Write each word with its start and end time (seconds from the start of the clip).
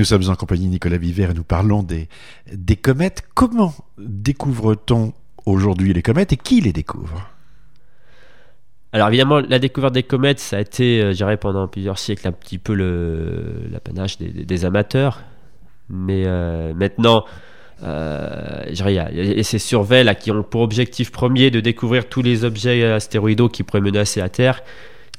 Nous 0.00 0.06
sommes 0.06 0.30
en 0.30 0.34
compagnie 0.34 0.64
de 0.64 0.70
Nicolas 0.70 0.96
Viver 0.96 1.24
et 1.24 1.34
nous 1.34 1.44
parlons 1.44 1.82
des, 1.82 2.08
comètes. 2.76 3.22
Comment 3.34 3.74
découvre-t-on 3.98 5.12
aujourd'hui 5.44 5.92
les 5.92 6.00
comètes 6.00 6.32
et 6.32 6.38
qui 6.38 6.62
les 6.62 6.72
découvre? 6.72 7.28
Alors 8.94 9.08
évidemment, 9.08 9.40
la 9.40 9.58
découverte 9.58 9.92
des 9.92 10.02
comètes, 10.02 10.40
ça 10.40 10.56
a 10.56 10.60
été, 10.60 11.02
euh, 11.02 11.10
je 11.10 11.16
dirais, 11.18 11.36
pendant 11.36 11.68
plusieurs 11.68 11.98
siècles 11.98 12.26
un 12.28 12.32
petit 12.32 12.56
peu 12.56 12.72
l'apanage 13.70 14.16
des, 14.16 14.30
des, 14.30 14.64
amateurs. 14.64 15.20
Mais 15.90 16.22
euh, 16.24 16.72
maintenant, 16.72 17.26
euh, 17.82 18.64
il 18.70 18.78
y 18.78 18.98
a, 18.98 19.42
ces 19.42 19.58
surveilles 19.58 20.04
là, 20.04 20.14
qui 20.14 20.30
ont 20.30 20.42
pour 20.42 20.62
objectif 20.62 21.12
premier 21.12 21.50
de 21.50 21.60
découvrir 21.60 22.08
tous 22.08 22.22
les 22.22 22.44
objets 22.44 22.90
astéroïdaux 22.90 23.50
qui 23.50 23.64
pourraient 23.64 23.82
menacer 23.82 24.20
la 24.20 24.30
Terre 24.30 24.62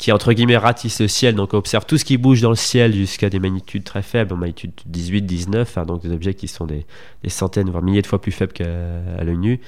qui 0.02 0.12
entre 0.12 0.34
guillemets 0.34 0.58
ratisse 0.58 1.00
le 1.00 1.08
ciel, 1.08 1.36
donc 1.36 1.54
observe 1.54 1.86
tout 1.86 1.96
ce 1.96 2.04
qui 2.04 2.18
bouge 2.18 2.42
dans 2.42 2.50
le 2.50 2.56
ciel 2.56 2.92
jusqu'à 2.92 3.30
des 3.30 3.38
magnitudes 3.38 3.84
très 3.84 4.02
faibles, 4.02 4.34
en 4.34 4.36
magnitude 4.36 4.72
18, 4.88 5.22
19, 5.22 5.78
hein, 5.78 5.86
donc 5.86 6.02
des 6.02 6.12
objets 6.12 6.34
qui 6.34 6.48
sont 6.48 6.66
des, 6.66 6.88
centaines 7.28 7.70
voire 7.70 7.84
milliers 7.84 8.02
de 8.02 8.08
fois 8.08 8.20
plus 8.20 8.32
faibles 8.32 8.52
qu'à 8.52 8.66
l'œil 9.24 9.38
nu, 9.38 9.62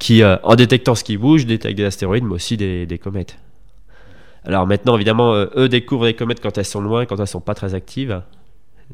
qui 0.00 0.24
euh, 0.24 0.36
en 0.42 0.56
détectant 0.56 0.96
ce 0.96 1.04
qui 1.04 1.16
bouge 1.16 1.46
détectent 1.46 1.76
des 1.76 1.84
astéroïdes 1.84 2.24
mais 2.24 2.34
aussi 2.34 2.56
des, 2.56 3.00
comètes. 3.00 3.38
Alors 4.44 4.66
maintenant 4.66 4.96
évidemment 4.96 5.34
euh, 5.34 5.46
eux 5.56 5.68
découvrent 5.68 6.06
les 6.06 6.14
comètes 6.14 6.40
quand 6.40 6.58
elles 6.58 6.64
sont 6.64 6.80
loin, 6.80 7.06
quand 7.06 7.20
elles 7.20 7.28
sont 7.28 7.40
pas 7.40 7.54
très 7.54 7.76
actives, 7.76 8.22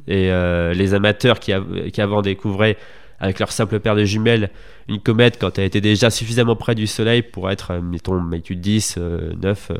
et 0.06 0.30
euh, 0.30 0.74
les 0.74 0.92
amateurs 0.92 1.40
qui, 1.40 1.54
qui 1.90 2.00
avant 2.02 2.20
découvraient 2.20 2.76
avec 3.18 3.38
leur 3.38 3.50
simple 3.50 3.80
paire 3.80 3.96
de 3.96 4.04
jumelles 4.04 4.50
une 4.88 5.00
comète 5.00 5.38
quand 5.40 5.58
elle 5.58 5.64
était 5.64 5.80
déjà 5.80 6.10
suffisamment 6.10 6.54
près 6.54 6.74
du 6.74 6.86
Soleil 6.86 7.22
pour 7.22 7.50
être, 7.50 7.72
mettons, 7.76 8.20
magnitude 8.20 8.60
10, 8.60 8.98
9, 9.40 9.72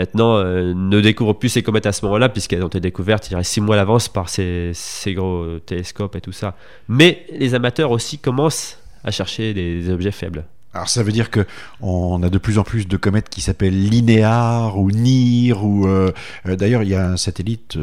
maintenant 0.00 0.36
euh, 0.36 0.72
ne 0.74 1.00
découvrent 1.00 1.34
plus 1.34 1.50
ces 1.50 1.62
comètes 1.62 1.86
à 1.86 1.92
ce 1.92 2.04
moment-là, 2.06 2.30
puisqu'elles 2.30 2.64
ont 2.64 2.68
été 2.68 2.80
découvertes 2.80 3.30
il 3.30 3.34
y 3.34 3.36
a 3.36 3.42
six 3.42 3.60
mois 3.60 3.76
à 3.76 3.78
l'avance 3.78 4.08
par 4.08 4.30
ces, 4.30 4.72
gros 5.08 5.58
télescopes 5.66 6.16
et 6.16 6.20
tout 6.22 6.32
ça. 6.32 6.56
Mais 6.88 7.26
les 7.30 7.54
amateurs 7.54 7.90
aussi 7.90 8.18
commencent 8.18 8.78
à 9.04 9.10
chercher 9.10 9.52
des, 9.52 9.90
objets 9.90 10.10
faibles. 10.10 10.44
Alors 10.72 10.88
ça 10.88 11.02
veut 11.02 11.12
dire 11.12 11.30
que 11.30 11.46
on 11.80 12.22
a 12.22 12.30
de 12.30 12.38
plus 12.38 12.58
en 12.58 12.62
plus 12.62 12.86
de 12.86 12.96
comètes 12.96 13.28
qui 13.28 13.40
s'appellent 13.40 13.88
Linéar 13.88 14.78
ou 14.78 14.90
NIR 14.90 15.64
ou 15.64 15.88
euh, 15.88 16.12
euh, 16.46 16.54
d'ailleurs 16.54 16.84
il 16.84 16.90
y 16.90 16.94
a 16.94 17.08
un 17.08 17.16
satellite 17.16 17.76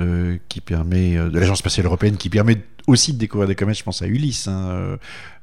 qui 0.48 0.62
permet 0.62 1.16
de 1.16 1.38
l'agence 1.38 1.60
spatiale 1.60 1.86
européenne 1.86 2.16
qui 2.16 2.30
permet 2.30 2.58
aussi 2.88 3.14
de 3.14 3.18
découvrir 3.18 3.48
des 3.48 3.56
comètes, 3.56 3.78
je 3.78 3.84
pense 3.84 4.02
à 4.02 4.08
Ulysse, 4.08 4.48
hein, 4.48 4.70
euh, 4.70 4.98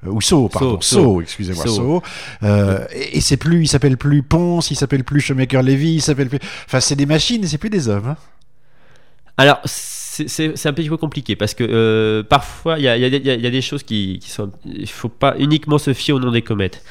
ou 0.06 0.20
So, 0.20 0.48
pardon, 0.48 0.80
So, 0.80 1.20
excusez-moi, 1.20 1.66
So. 1.66 2.02
Euh, 2.42 2.86
et, 2.92 3.20
c'est 3.20 3.36
plus, 3.36 3.62
il 3.62 3.68
s'appelle 3.68 3.98
plus 3.98 4.22
Ponce, 4.22 4.70
il 4.70 4.76
s'appelle 4.76 5.04
plus 5.04 5.20
Shoemaker-Levy, 5.20 5.96
il 5.96 6.02
s'appelle 6.02 6.30
plus, 6.30 6.38
enfin 6.66 6.80
c'est 6.80 6.96
des 6.96 7.06
machines 7.06 7.44
et 7.44 7.46
c'est 7.46 7.58
plus 7.58 7.70
des 7.70 7.88
hommes. 7.88 8.08
Hein. 8.08 8.16
Alors 9.36 9.60
c'est 9.64 10.66
un 10.66 10.72
petit 10.72 10.88
peu 10.88 10.96
compliqué 10.96 11.36
parce 11.36 11.54
que 11.54 11.64
euh, 11.64 12.22
parfois 12.22 12.78
il 12.78 12.84
y 12.84 12.88
a, 12.88 12.96
y, 12.96 13.04
a, 13.04 13.08
y 13.08 13.46
a, 13.46 13.50
des 13.50 13.60
choses 13.60 13.82
qui, 13.82 14.20
qui 14.22 14.30
sont, 14.30 14.52
il 14.64 14.88
faut 14.88 15.08
pas 15.08 15.34
uniquement 15.38 15.76
se 15.76 15.92
fier 15.92 16.14
au 16.14 16.20
nom 16.20 16.30
des 16.30 16.42
comètes. 16.42 16.84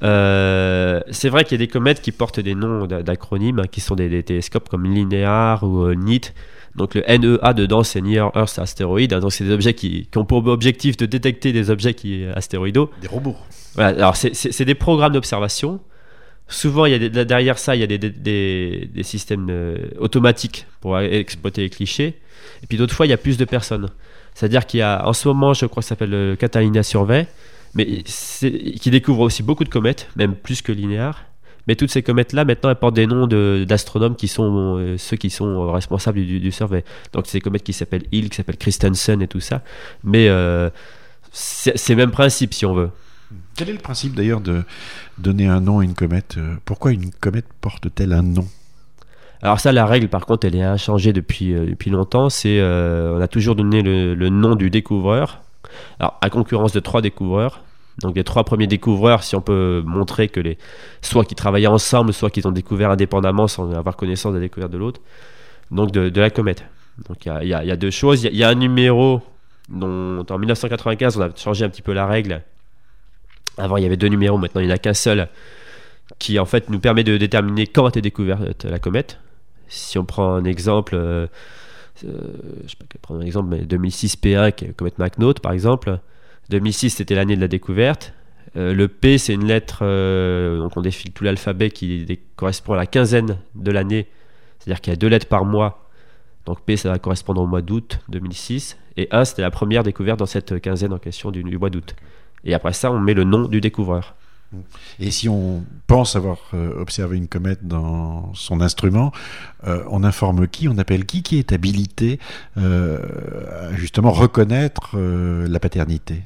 C'est 0.00 1.28
vrai 1.28 1.44
qu'il 1.44 1.52
y 1.52 1.62
a 1.62 1.64
des 1.66 1.68
comètes 1.68 2.00
qui 2.00 2.12
portent 2.12 2.40
des 2.40 2.54
noms 2.54 2.86
d'acronymes, 2.86 3.60
hein, 3.60 3.66
qui 3.70 3.80
sont 3.80 3.94
des, 3.94 4.22
télescopes 4.22 4.68
comme 4.68 4.84
Linear 4.84 5.62
ou 5.62 5.92
NIT, 5.94 6.32
donc 6.76 6.94
le 6.94 7.02
NEA 7.02 7.54
dedans, 7.54 7.82
c'est 7.82 8.02
Near 8.02 8.30
Earth 8.36 8.58
Asteroid. 8.58 9.00
Hein, 9.10 9.20
donc 9.20 9.32
c'est 9.32 9.44
des 9.44 9.52
objets 9.52 9.74
qui, 9.74 10.08
ont 10.14 10.24
pour 10.24 10.46
objectif 10.46 10.96
de 10.96 11.06
détecter 11.06 11.52
des 11.52 11.70
objets 11.70 11.94
qui 11.94 12.24
astéroïdaux. 12.34 12.90
Des 13.00 13.08
robots. 13.08 13.36
Voilà, 13.74 13.96
alors 13.96 14.16
c'est 14.16 14.64
des 14.64 14.74
programmes 14.74 15.12
d'observation. 15.12 15.80
Souvent, 16.48 16.86
il 16.86 17.02
y 17.02 17.18
a 17.18 17.24
derrière 17.24 17.58
ça, 17.58 17.74
il 17.74 17.80
y 17.80 17.84
a 17.84 17.88
des, 17.88 17.98
des, 17.98 18.88
des 18.92 19.02
systèmes 19.02 19.48
euh, 19.50 19.78
automatiques 19.98 20.66
pour 20.80 20.98
exploiter 21.00 21.62
les 21.62 21.70
clichés. 21.70 22.20
Et 22.62 22.66
puis 22.68 22.78
d'autres 22.78 22.94
fois, 22.94 23.06
il 23.06 23.08
y 23.10 23.12
a 23.12 23.16
plus 23.16 23.36
de 23.36 23.44
personnes. 23.44 23.88
C'est-à-dire 24.34 24.64
qu'il 24.66 24.78
y 24.78 24.82
a, 24.82 25.08
en 25.08 25.12
ce 25.12 25.26
moment, 25.26 25.54
je 25.54 25.66
crois 25.66 25.80
que 25.80 25.84
ça 25.84 25.90
s'appelle 25.90 26.10
le 26.10 26.36
Catalina 26.36 26.84
Survey, 26.84 27.26
mais 27.76 28.02
qui 28.02 28.90
découvre 28.90 29.20
aussi 29.20 29.42
beaucoup 29.42 29.62
de 29.62 29.68
comètes, 29.68 30.08
même 30.16 30.34
plus 30.34 30.62
que 30.62 30.72
linéaire. 30.72 31.26
Mais 31.66 31.74
toutes 31.74 31.90
ces 31.90 32.02
comètes-là, 32.02 32.44
maintenant, 32.44 32.70
elles 32.70 32.76
portent 32.76 32.94
des 32.94 33.06
noms 33.06 33.26
d'astronomes 33.26 34.16
qui 34.16 34.28
sont 34.28 34.78
euh, 34.78 34.96
ceux 34.98 35.16
qui 35.16 35.30
sont 35.30 35.72
responsables 35.72 36.18
du, 36.24 36.40
du, 36.40 36.52
survey. 36.52 36.84
Donc, 37.12 37.26
c'est 37.26 37.38
des 37.38 37.42
comètes 37.42 37.64
qui 37.64 37.72
s'appellent 37.72 38.06
Hill, 38.12 38.30
qui 38.30 38.36
s'appellent 38.36 38.56
Christensen 38.56 39.20
et 39.20 39.28
tout 39.28 39.40
ça. 39.40 39.62
Mais 40.04 40.28
euh, 40.28 40.70
c'est 41.32 41.90
le 41.90 41.96
même 41.96 42.12
principe, 42.12 42.54
si 42.54 42.64
on 42.64 42.74
veut. 42.74 42.90
Quel 43.56 43.68
est 43.68 43.72
le 43.72 43.78
principe 43.78 44.14
d'ailleurs 44.14 44.40
de 44.40 44.62
donner 45.18 45.48
un 45.48 45.60
nom 45.60 45.80
à 45.80 45.84
une 45.84 45.94
comète 45.94 46.36
euh, 46.38 46.54
Pourquoi 46.64 46.92
une 46.92 47.10
comète 47.10 47.46
porte-t-elle 47.60 48.12
un 48.12 48.22
nom? 48.22 48.46
Alors 49.42 49.60
ça, 49.60 49.72
la 49.72 49.84
règle, 49.84 50.08
par 50.08 50.24
contre, 50.24 50.46
elle 50.46 50.56
est 50.56 50.62
inchangée 50.62 51.12
depuis, 51.12 51.52
depuis 51.52 51.90
longtemps. 51.90 52.30
C'est 52.30 52.62
on 52.62 53.20
a 53.20 53.28
toujours 53.28 53.54
donné 53.54 53.82
le, 53.82 54.14
le, 54.14 54.28
nom 54.30 54.54
du 54.54 54.70
découvreur. 54.70 55.42
Alors 55.98 56.16
à 56.22 56.30
concurrence 56.30 56.72
de 56.72 56.80
trois 56.80 57.02
découvreurs. 57.02 57.60
Donc 58.02 58.16
les 58.16 58.24
trois 58.24 58.44
premiers 58.44 58.66
découvreurs, 58.66 59.22
si 59.22 59.36
on 59.36 59.40
peut 59.40 59.82
montrer 59.84 60.28
que 60.28 60.40
les 60.40 60.58
soit 61.00 61.24
qu'ils 61.24 61.36
travaillaient 61.36 61.66
ensemble, 61.66 62.12
soit 62.12 62.30
qu'ils 62.30 62.46
ont 62.46 62.52
découvert 62.52 62.90
indépendamment 62.90 63.48
sans 63.48 63.72
avoir 63.72 63.96
connaissance 63.96 64.32
de 64.32 64.38
la 64.38 64.44
découverte 64.44 64.70
de 64.70 64.78
l'autre, 64.78 65.00
donc 65.70 65.92
de, 65.92 66.20
la 66.20 66.30
comète. 66.30 66.64
Donc 67.08 67.24
il 67.24 67.48
y, 67.48 67.54
a, 67.54 67.76
deux 67.76 67.90
choses. 67.90 68.24
Il 68.24 68.36
y, 68.36 68.44
a 68.44 68.48
un 68.48 68.54
numéro 68.54 69.22
dont 69.68 70.24
en 70.28 70.38
1995 70.38 71.16
on 71.16 71.20
a 71.22 71.34
changé 71.34 71.64
un 71.64 71.70
petit 71.70 71.82
peu 71.82 71.92
la 71.92 72.06
règle. 72.06 72.42
Avant 73.56 73.78
il 73.78 73.82
y 73.82 73.86
avait 73.86 73.96
deux 73.96 74.08
numéros, 74.08 74.36
maintenant 74.36 74.60
il 74.60 74.66
n'y 74.66 74.72
en 74.72 74.76
a 74.76 74.78
qu'un 74.78 74.94
seul, 74.94 75.28
qui 76.18 76.38
en 76.38 76.44
fait 76.44 76.68
nous 76.68 76.80
permet 76.80 77.04
de 77.04 77.16
déterminer 77.16 77.66
quand 77.66 77.86
a 77.86 77.88
été 77.88 78.02
découverte 78.02 78.64
la 78.64 78.78
comète. 78.78 79.18
Si 79.68 79.98
on 79.98 80.04
prend 80.04 80.34
un 80.34 80.44
exemple, 80.44 80.94
euh, 80.94 81.26
euh, 82.04 82.10
je 82.64 82.70
sais 82.70 82.76
pas 82.78 82.84
prendre 83.00 83.22
un 83.22 83.24
exemple, 83.24 83.48
mais 83.48 83.60
2006 83.64 84.18
P1 84.18 84.52
qui 84.52 84.64
est 84.64 84.68
la 84.68 84.74
comète 84.74 84.98
McNaught 84.98 85.40
par 85.40 85.52
exemple 85.52 85.98
2006, 86.50 86.90
c'était 86.90 87.14
l'année 87.14 87.36
de 87.36 87.40
la 87.40 87.48
découverte. 87.48 88.12
Euh, 88.56 88.72
le 88.72 88.88
P, 88.88 89.18
c'est 89.18 89.34
une 89.34 89.46
lettre, 89.46 89.80
euh, 89.82 90.58
donc 90.58 90.76
on 90.76 90.80
défile 90.80 91.12
tout 91.12 91.24
l'alphabet 91.24 91.70
qui 91.70 92.20
correspond 92.36 92.72
à 92.72 92.76
la 92.76 92.86
quinzaine 92.86 93.38
de 93.54 93.70
l'année, 93.70 94.06
c'est-à-dire 94.58 94.80
qu'il 94.80 94.92
y 94.92 94.94
a 94.94 94.96
deux 94.96 95.08
lettres 95.08 95.28
par 95.28 95.44
mois. 95.44 95.88
Donc 96.46 96.60
P, 96.62 96.76
ça 96.76 96.88
va 96.88 96.98
correspondre 96.98 97.42
au 97.42 97.46
mois 97.46 97.60
d'août 97.60 97.98
2006. 98.08 98.78
Et 98.96 99.08
1, 99.10 99.24
c'était 99.24 99.42
la 99.42 99.50
première 99.50 99.82
découverte 99.82 100.18
dans 100.18 100.26
cette 100.26 100.60
quinzaine 100.60 100.92
en 100.92 100.98
question 100.98 101.30
du, 101.30 101.42
mois 101.58 101.70
d'août. 101.70 101.96
Et 102.44 102.54
après 102.54 102.72
ça, 102.72 102.90
on 102.92 103.00
met 103.00 103.14
le 103.14 103.24
nom 103.24 103.48
du 103.48 103.60
découvreur. 103.60 104.14
Et 105.00 105.10
si 105.10 105.28
on 105.28 105.64
pense 105.88 106.14
avoir 106.14 106.38
euh, 106.54 106.80
observé 106.80 107.16
une 107.16 107.26
comète 107.26 107.66
dans 107.66 108.32
son 108.34 108.60
instrument, 108.60 109.10
on 109.64 110.04
informe 110.04 110.46
qui, 110.46 110.68
on 110.68 110.78
appelle 110.78 111.04
qui, 111.04 111.24
qui 111.24 111.38
est 111.40 111.52
habilité 111.52 112.20
à 112.54 113.74
justement 113.74 114.12
reconnaître 114.12 114.96
la 114.96 115.58
paternité? 115.58 116.22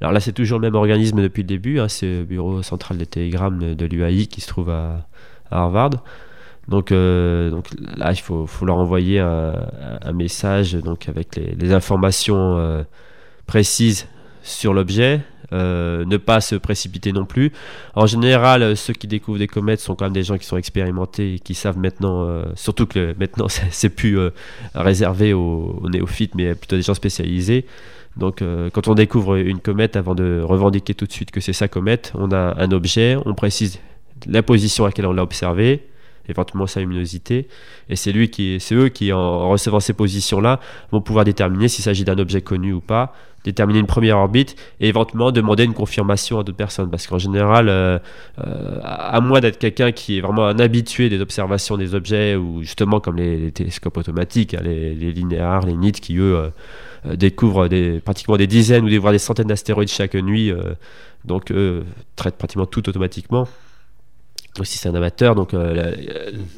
Alors 0.00 0.12
là, 0.12 0.20
c'est 0.20 0.32
toujours 0.32 0.58
le 0.58 0.66
même 0.66 0.74
organisme 0.74 1.22
depuis 1.22 1.42
le 1.42 1.48
début. 1.48 1.80
Hein, 1.80 1.88
c'est 1.88 2.18
le 2.18 2.24
bureau 2.24 2.62
central 2.62 2.98
des 2.98 3.06
télégrammes 3.06 3.74
de 3.74 3.86
l'UAI 3.86 4.26
qui 4.26 4.40
se 4.40 4.48
trouve 4.48 4.70
à, 4.70 5.06
Harvard. 5.50 5.90
Donc, 6.68 6.90
euh, 6.90 7.50
donc 7.50 7.66
là, 7.96 8.10
il 8.12 8.20
faut, 8.20 8.46
leur 8.62 8.76
envoyer 8.76 9.20
un, 9.20 10.12
message 10.12 10.76
avec 11.06 11.36
les, 11.36 11.72
informations 11.72 12.58
euh, 12.58 12.82
précises 13.46 14.08
sur 14.42 14.74
l'objet. 14.74 15.20
Euh, 15.52 16.04
ne 16.06 16.16
pas 16.16 16.40
se 16.40 16.56
précipiter 16.56 17.12
non 17.12 17.24
plus. 17.24 17.52
En 17.94 18.06
général, 18.06 18.76
ceux 18.76 18.92
qui 18.92 19.06
découvrent 19.06 19.38
des 19.38 19.46
comètes 19.46 19.78
sont 19.78 19.94
quand 19.94 20.06
même 20.06 20.12
des 20.12 20.24
gens 20.24 20.38
qui 20.38 20.44
sont 20.44 20.56
expérimentés 20.56 21.34
et 21.34 21.38
qui 21.38 21.54
savent 21.54 21.78
maintenant, 21.78 22.42
surtout 22.56 22.86
que 22.86 23.14
maintenant 23.16 23.46
c'est 23.70 23.88
plus 23.90 24.18
réservé 24.74 25.32
aux, 25.34 25.86
néophytes, 25.88 26.34
mais 26.34 26.56
plutôt 26.56 26.74
des 26.74 26.82
gens 26.82 26.94
spécialisés. 26.94 27.64
Donc 28.16 28.40
euh, 28.40 28.70
quand 28.70 28.88
on 28.88 28.94
découvre 28.94 29.36
une 29.36 29.60
comète, 29.60 29.96
avant 29.96 30.14
de 30.14 30.40
revendiquer 30.42 30.94
tout 30.94 31.06
de 31.06 31.12
suite 31.12 31.30
que 31.30 31.40
c'est 31.40 31.52
sa 31.52 31.68
comète, 31.68 32.12
on 32.14 32.32
a 32.32 32.54
un 32.58 32.70
objet, 32.70 33.16
on 33.26 33.34
précise 33.34 33.78
la 34.26 34.42
position 34.42 34.84
à 34.84 34.88
laquelle 34.88 35.06
on 35.06 35.12
l'a 35.12 35.22
observé, 35.22 35.86
éventuellement 36.28 36.66
sa 36.66 36.80
luminosité, 36.80 37.48
et 37.88 37.96
c'est 37.96 38.12
lui 38.12 38.30
qui, 38.30 38.58
c'est 38.60 38.74
eux 38.74 38.88
qui, 38.88 39.12
en 39.12 39.48
recevant 39.48 39.80
ces 39.80 39.92
positions-là, 39.92 40.60
vont 40.92 41.00
pouvoir 41.00 41.24
déterminer 41.24 41.68
s'il 41.68 41.84
s'agit 41.84 42.04
d'un 42.04 42.18
objet 42.18 42.40
connu 42.40 42.72
ou 42.72 42.80
pas, 42.80 43.14
déterminer 43.46 43.78
une 43.78 43.86
première 43.86 44.18
orbite 44.18 44.56
et 44.80 44.88
éventuellement 44.88 45.30
demander 45.30 45.64
une 45.64 45.72
confirmation 45.72 46.38
à 46.38 46.42
d'autres 46.42 46.56
personnes. 46.56 46.90
Parce 46.90 47.06
qu'en 47.06 47.18
général, 47.18 47.68
euh, 47.68 47.98
euh, 48.44 48.80
à 48.82 49.20
moins 49.20 49.40
d'être 49.40 49.58
quelqu'un 49.58 49.92
qui 49.92 50.18
est 50.18 50.20
vraiment 50.20 50.46
un 50.46 50.58
habitué 50.58 51.08
des 51.08 51.20
observations 51.20 51.76
des 51.76 51.94
objets, 51.94 52.34
ou 52.34 52.62
justement 52.62 53.00
comme 53.00 53.16
les, 53.16 53.52
télescopes 53.52 53.96
automatiques, 53.96 54.54
hein, 54.54 54.60
les, 54.64 54.94
linéaires, 54.94 55.60
les 55.60 55.76
NIT, 55.76 55.92
qui 55.92 56.16
eux 56.18 56.50
euh, 57.06 57.16
découvrent 57.16 57.68
pratiquement 58.00 58.36
des 58.36 58.48
dizaines 58.48 58.84
ou 58.84 58.88
des, 58.88 58.98
des 58.98 59.18
centaines 59.18 59.46
d'astéroïdes 59.46 59.88
chaque 59.88 60.14
nuit, 60.14 60.52
donc 61.24 61.52
traitent 62.16 62.36
pratiquement 62.36 62.66
tout 62.66 62.88
automatiquement. 62.88 63.46
Aussi 64.60 64.78
c'est 64.78 64.88
un 64.88 64.94
amateur, 64.94 65.34
donc 65.34 65.54
euh, 65.54 65.92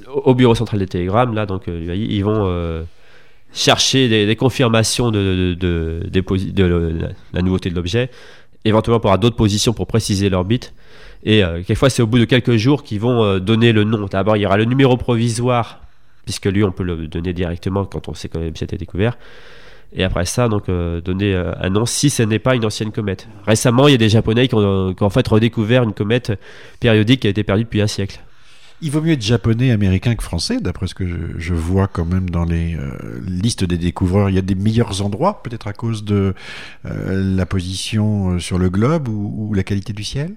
au 0.06 0.34
bureau 0.34 0.54
central 0.54 0.80
des 0.80 0.86
télégrammes, 0.86 1.34
là, 1.34 1.46
donc 1.46 1.64
ils 1.66 2.24
vont 2.24 2.84
chercher 3.52 4.26
des, 4.26 4.36
confirmations 4.36 5.10
de, 5.10 5.56
la, 7.32 7.42
nouveauté 7.42 7.70
de 7.70 7.74
l'objet, 7.74 8.10
éventuellement 8.64 9.00
pour 9.00 9.16
d'autres 9.18 9.36
positions 9.36 9.72
pour 9.72 9.86
préciser 9.86 10.28
l'orbite. 10.28 10.74
Et 11.24 11.42
quelquefois, 11.66 11.90
c'est 11.90 12.02
au 12.02 12.06
bout 12.06 12.20
de 12.20 12.24
quelques 12.24 12.56
jours 12.56 12.84
qu'ils 12.84 13.00
vont 13.00 13.38
donner 13.38 13.72
le 13.72 13.84
nom. 13.84 14.06
D'abord, 14.06 14.36
il 14.36 14.42
y 14.42 14.46
aura 14.46 14.58
le 14.58 14.64
numéro 14.64 14.96
provisoire, 14.96 15.80
puisque 16.24 16.46
lui, 16.46 16.62
on 16.62 16.70
peut 16.70 16.84
le 16.84 17.08
donner 17.08 17.32
directement 17.32 17.84
quand 17.84 18.08
on 18.08 18.14
sait 18.14 18.28
que 18.28 18.38
l'objet 18.38 18.66
est 18.70 18.76
découvert. 18.76 19.16
Et 19.92 20.04
après 20.04 20.26
ça, 20.26 20.48
donc 20.48 20.68
euh, 20.68 21.00
donner 21.00 21.34
euh, 21.34 21.52
un 21.60 21.70
nom 21.70 21.86
si 21.86 22.10
ce 22.10 22.22
n'est 22.22 22.38
pas 22.38 22.54
une 22.54 22.64
ancienne 22.64 22.92
comète. 22.92 23.28
Récemment, 23.46 23.88
il 23.88 23.92
y 23.92 23.94
a 23.94 23.98
des 23.98 24.08
Japonais 24.08 24.48
qui 24.48 24.54
ont, 24.54 24.94
qui 24.94 25.02
ont 25.02 25.06
en 25.06 25.10
fait 25.10 25.26
redécouvert 25.26 25.82
une 25.82 25.94
comète 25.94 26.32
périodique 26.80 27.20
qui 27.20 27.26
a 27.26 27.30
été 27.30 27.42
perdue 27.42 27.64
depuis 27.64 27.80
un 27.80 27.86
siècle. 27.86 28.20
Il 28.80 28.92
vaut 28.92 29.00
mieux 29.00 29.14
être 29.14 29.22
japonais, 29.22 29.72
américain 29.72 30.14
que 30.14 30.22
français, 30.22 30.60
d'après 30.60 30.86
ce 30.86 30.94
que 30.94 31.04
je, 31.04 31.16
je, 31.36 31.54
vois 31.54 31.88
quand 31.88 32.04
même 32.04 32.30
dans 32.30 32.44
les 32.44 32.76
euh, 32.76 33.20
listes 33.26 33.64
des 33.64 33.76
découvreurs. 33.76 34.30
Il 34.30 34.36
y 34.36 34.38
a 34.38 34.42
des 34.42 34.54
meilleurs 34.54 35.02
endroits, 35.02 35.42
peut-être 35.42 35.66
à 35.66 35.72
cause 35.72 36.04
de 36.04 36.32
euh, 36.86 37.34
la 37.36 37.44
position 37.44 38.34
euh, 38.34 38.38
sur 38.38 38.56
le 38.56 38.70
globe 38.70 39.08
ou, 39.08 39.48
ou, 39.48 39.54
la 39.54 39.64
qualité 39.64 39.92
du 39.92 40.04
ciel? 40.04 40.34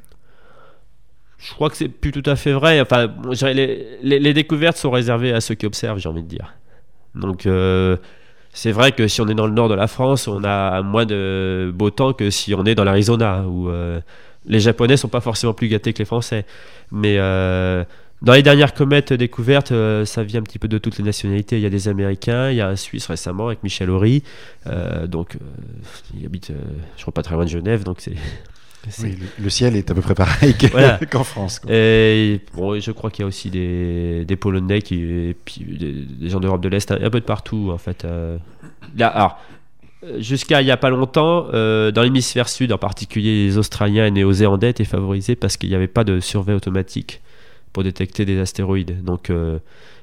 Je 1.37 1.53
crois 1.53 1.69
que 1.69 1.77
c'est 1.77 1.87
plus 1.87 2.11
tout 2.11 2.23
à 2.25 2.35
fait 2.35 2.51
vrai. 2.51 2.81
Enfin, 2.81 3.07
bon, 3.07 3.33
les, 3.43 3.99
les, 4.01 4.19
les, 4.19 4.33
découvertes 4.33 4.77
sont 4.77 4.91
réservées 4.91 5.33
à 5.33 5.41
ceux 5.41 5.53
qui 5.53 5.67
observent, 5.67 5.99
j'ai 5.99 6.09
envie 6.09 6.23
de 6.23 6.27
dire. 6.27 6.55
Donc, 7.13 7.45
euh, 7.45 7.97
c'est 8.53 8.71
vrai 8.71 8.91
que 8.91 9.07
si 9.07 9.21
on 9.21 9.27
est 9.27 9.33
dans 9.33 9.47
le 9.47 9.53
nord 9.53 9.69
de 9.69 9.75
la 9.75 9.87
France, 9.87 10.27
on 10.27 10.43
a 10.43 10.81
moins 10.81 11.05
de 11.05 11.71
beau 11.73 11.89
temps 11.89 12.13
que 12.13 12.29
si 12.29 12.53
on 12.53 12.65
est 12.65 12.75
dans 12.75 12.83
l'Arizona, 12.83 13.43
où 13.47 13.69
les 14.45 14.59
Japonais 14.59 14.97
sont 14.97 15.07
pas 15.07 15.21
forcément 15.21 15.53
plus 15.53 15.67
gâtés 15.67 15.93
que 15.93 15.99
les 15.99 16.05
Français. 16.05 16.45
Mais 16.91 17.17
dans 18.21 18.33
les 18.33 18.43
dernières 18.43 18.75
comètes 18.75 19.13
découvertes, 19.13 19.71
euh, 19.71 20.05
ça 20.05 20.23
vient 20.23 20.41
un 20.41 20.43
petit 20.43 20.59
peu 20.59 20.67
de 20.67 20.77
toutes 20.77 20.99
les 20.99 21.03
nationalités. 21.03 21.57
Il 21.57 21.63
y 21.63 21.65
a 21.65 21.71
des 21.71 21.87
Américains, 21.87 22.51
il 22.51 22.57
y 22.57 22.61
a 22.61 22.67
un 22.67 22.75
Suisse 22.75 23.07
récemment 23.07 23.47
avec 23.47 23.63
Michel 23.63 23.89
Horry. 23.89 24.21
Euh, 24.67 25.07
donc, 25.07 25.35
euh, 25.35 25.39
il 26.15 26.23
habite, 26.23 26.51
je 26.97 27.01
crois, 27.01 27.13
pas 27.13 27.23
très 27.23 27.33
loin 27.33 27.45
de 27.45 27.49
Genève. 27.49 27.83
Donc, 27.83 27.97
c'est. 27.99 28.13
Oui, 29.03 29.11
le, 29.11 29.43
le, 29.43 29.49
ciel 29.49 29.75
est 29.75 29.91
à 29.91 29.93
peu 29.93 30.01
près 30.01 30.15
pareil 30.15 30.53
qu'en 30.59 30.67
voilà. 30.69 30.97
qu 30.97 31.17
France. 31.23 31.59
Quoi. 31.59 31.71
Et 31.71 32.41
bon, 32.55 32.79
je 32.79 32.91
crois 32.91 33.11
qu'il 33.11 33.21
y 33.21 33.25
a 33.25 33.27
aussi 33.27 33.49
des, 33.49 34.25
des 34.25 34.35
Polonais, 34.35 34.81
qui, 34.81 34.95
et 34.95 35.35
puis 35.45 35.63
des, 35.63 35.91
des 35.91 36.29
gens 36.29 36.39
d'Europe 36.39 36.61
de 36.61 36.69
l'Est, 36.69 36.91
un, 36.91 36.95
un, 36.95 37.09
peu 37.09 37.19
de 37.19 37.25
partout 37.25 37.69
en 37.71 37.77
fait. 37.77 38.07
là, 38.95 39.07
alors, 39.07 39.37
jusqu'à 40.17 40.61
il 40.61 40.65
n'y 40.65 40.71
a 40.71 40.77
pas 40.77 40.89
longtemps, 40.89 41.47
euh, 41.53 41.91
dans 41.91 42.03
l'hémisphère 42.03 42.49
sud 42.49 42.71
en 42.71 42.77
particulier, 42.77 43.45
les 43.45 43.57
Australiens 43.57 44.05
et 44.05 44.11
Néo-Zélandais 44.11 44.69
étaient 44.69 44.85
favorisés 44.85 45.35
parce 45.35 45.57
qu'il 45.57 45.69
n'y 45.69 45.75
avait 45.75 45.87
pas 45.87 46.03
de 46.03 46.19
survey 46.19 46.53
automatique 46.53 47.21
pour 47.73 47.83
détecter 47.83 48.25
des 48.25 48.39
astéroïdes. 48.39 49.03
Donc 49.03 49.29
euh, 49.29 49.59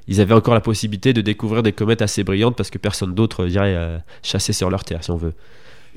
ils 0.06 0.20
avaient 0.20 0.34
encore 0.34 0.54
la 0.54 0.60
possibilité 0.60 1.12
de 1.12 1.20
découvrir 1.20 1.62
des 1.62 1.72
comètes 1.72 2.02
assez 2.02 2.25
brillantes 2.25 2.56
parce 2.56 2.70
que 2.70 2.78
personne 2.78 3.14
d'autre 3.14 3.48
irait 3.48 3.75
euh, 3.75 3.98
chasser 4.22 4.52
sur 4.52 4.70
leur 4.70 4.84
terre, 4.84 5.02
si 5.04 5.10
on 5.10 5.16
veut. 5.16 5.34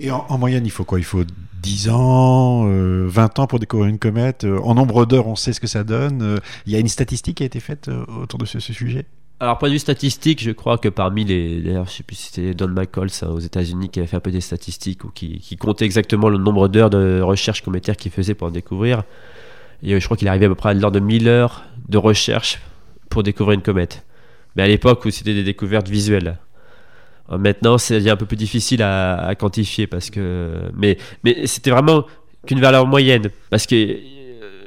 Et 0.03 0.09
en, 0.09 0.25
en, 0.29 0.37
moyenne, 0.39 0.65
il 0.65 0.71
faut 0.71 0.83
quoi? 0.83 0.97
Il 0.97 1.05
faut 1.05 1.23
10 1.61 1.89
ans, 1.89 2.63
euh, 2.65 3.05
20 3.07 3.37
ans 3.37 3.47
pour 3.47 3.59
découvrir 3.59 3.87
une 3.87 3.99
comète. 3.99 4.45
Euh, 4.45 4.59
en 4.63 4.73
nombre 4.73 5.05
d'heures, 5.05 5.27
on 5.27 5.35
sait 5.35 5.53
ce 5.53 5.59
que 5.59 5.67
ça 5.67 5.83
donne. 5.83 6.23
Euh, 6.23 6.37
il 6.65 6.73
y 6.73 6.75
a 6.75 6.79
une 6.79 6.87
statistique 6.87 7.37
qui 7.37 7.43
a 7.43 7.45
été 7.45 7.59
faite 7.59 7.87
euh, 7.87 8.03
autour 8.19 8.39
de 8.39 8.45
ce, 8.45 8.59
sujet? 8.59 9.05
Alors, 9.39 9.59
point 9.59 9.69
de 9.69 9.73
vue 9.73 9.79
statistique, 9.79 10.41
je 10.41 10.49
crois 10.49 10.79
que 10.79 10.89
parmi 10.89 11.23
les. 11.23 11.61
D'ailleurs, 11.61 11.85
je 11.85 11.91
sais 11.91 12.03
plus 12.03 12.15
si 12.15 12.31
c'était 12.31 12.55
Don 12.55 12.69
McCall 12.69 13.09
aux 13.29 13.39
États-Unis 13.39 13.89
qui 13.89 13.99
avait 13.99 14.07
fait 14.07 14.17
un 14.17 14.21
peu 14.21 14.31
des 14.31 14.41
statistiques 14.41 15.03
ou 15.03 15.09
qui, 15.09 15.39
qui 15.39 15.55
comptait 15.55 15.85
exactement 15.85 16.29
le 16.29 16.39
nombre 16.39 16.67
d'heures 16.67 16.89
de 16.89 17.21
recherche 17.21 17.61
cométaire 17.61 17.95
qu'il 17.95 18.11
faisait 18.11 18.33
pour 18.33 18.47
en 18.47 18.51
découvrir. 18.51 19.03
Et 19.83 19.99
je 19.99 20.05
crois 20.05 20.17
qu'il 20.17 20.27
arrivait 20.27 20.45
à 20.45 20.49
peu 20.49 20.55
près 20.55 20.69
à 20.69 20.73
l'ordre 20.73 20.99
de 20.99 21.05
1000 21.05 21.27
heures 21.27 21.63
de 21.89 21.97
recherche 21.99 22.59
pour 23.09 23.21
découvrir 23.21 23.53
une 23.53 23.63
comète. 23.63 24.03
Mais 24.55 24.63
à 24.63 24.67
l'époque 24.67 25.05
où 25.05 25.11
c'était 25.11 25.33
des 25.33 25.43
découvertes 25.43 25.89
visuelles. 25.89 26.37
Maintenant, 27.37 27.77
c'est 27.77 28.09
un 28.09 28.15
peu 28.15 28.25
plus 28.25 28.37
difficile 28.37 28.81
à, 28.81 29.15
à, 29.27 29.35
quantifier 29.35 29.87
parce 29.87 30.09
que. 30.09 30.51
Mais, 30.75 30.97
mais 31.23 31.47
c'était 31.47 31.71
vraiment 31.71 32.05
qu'une 32.45 32.59
valeur 32.59 32.87
moyenne. 32.87 33.29
Parce 33.49 33.65
que 33.65 33.75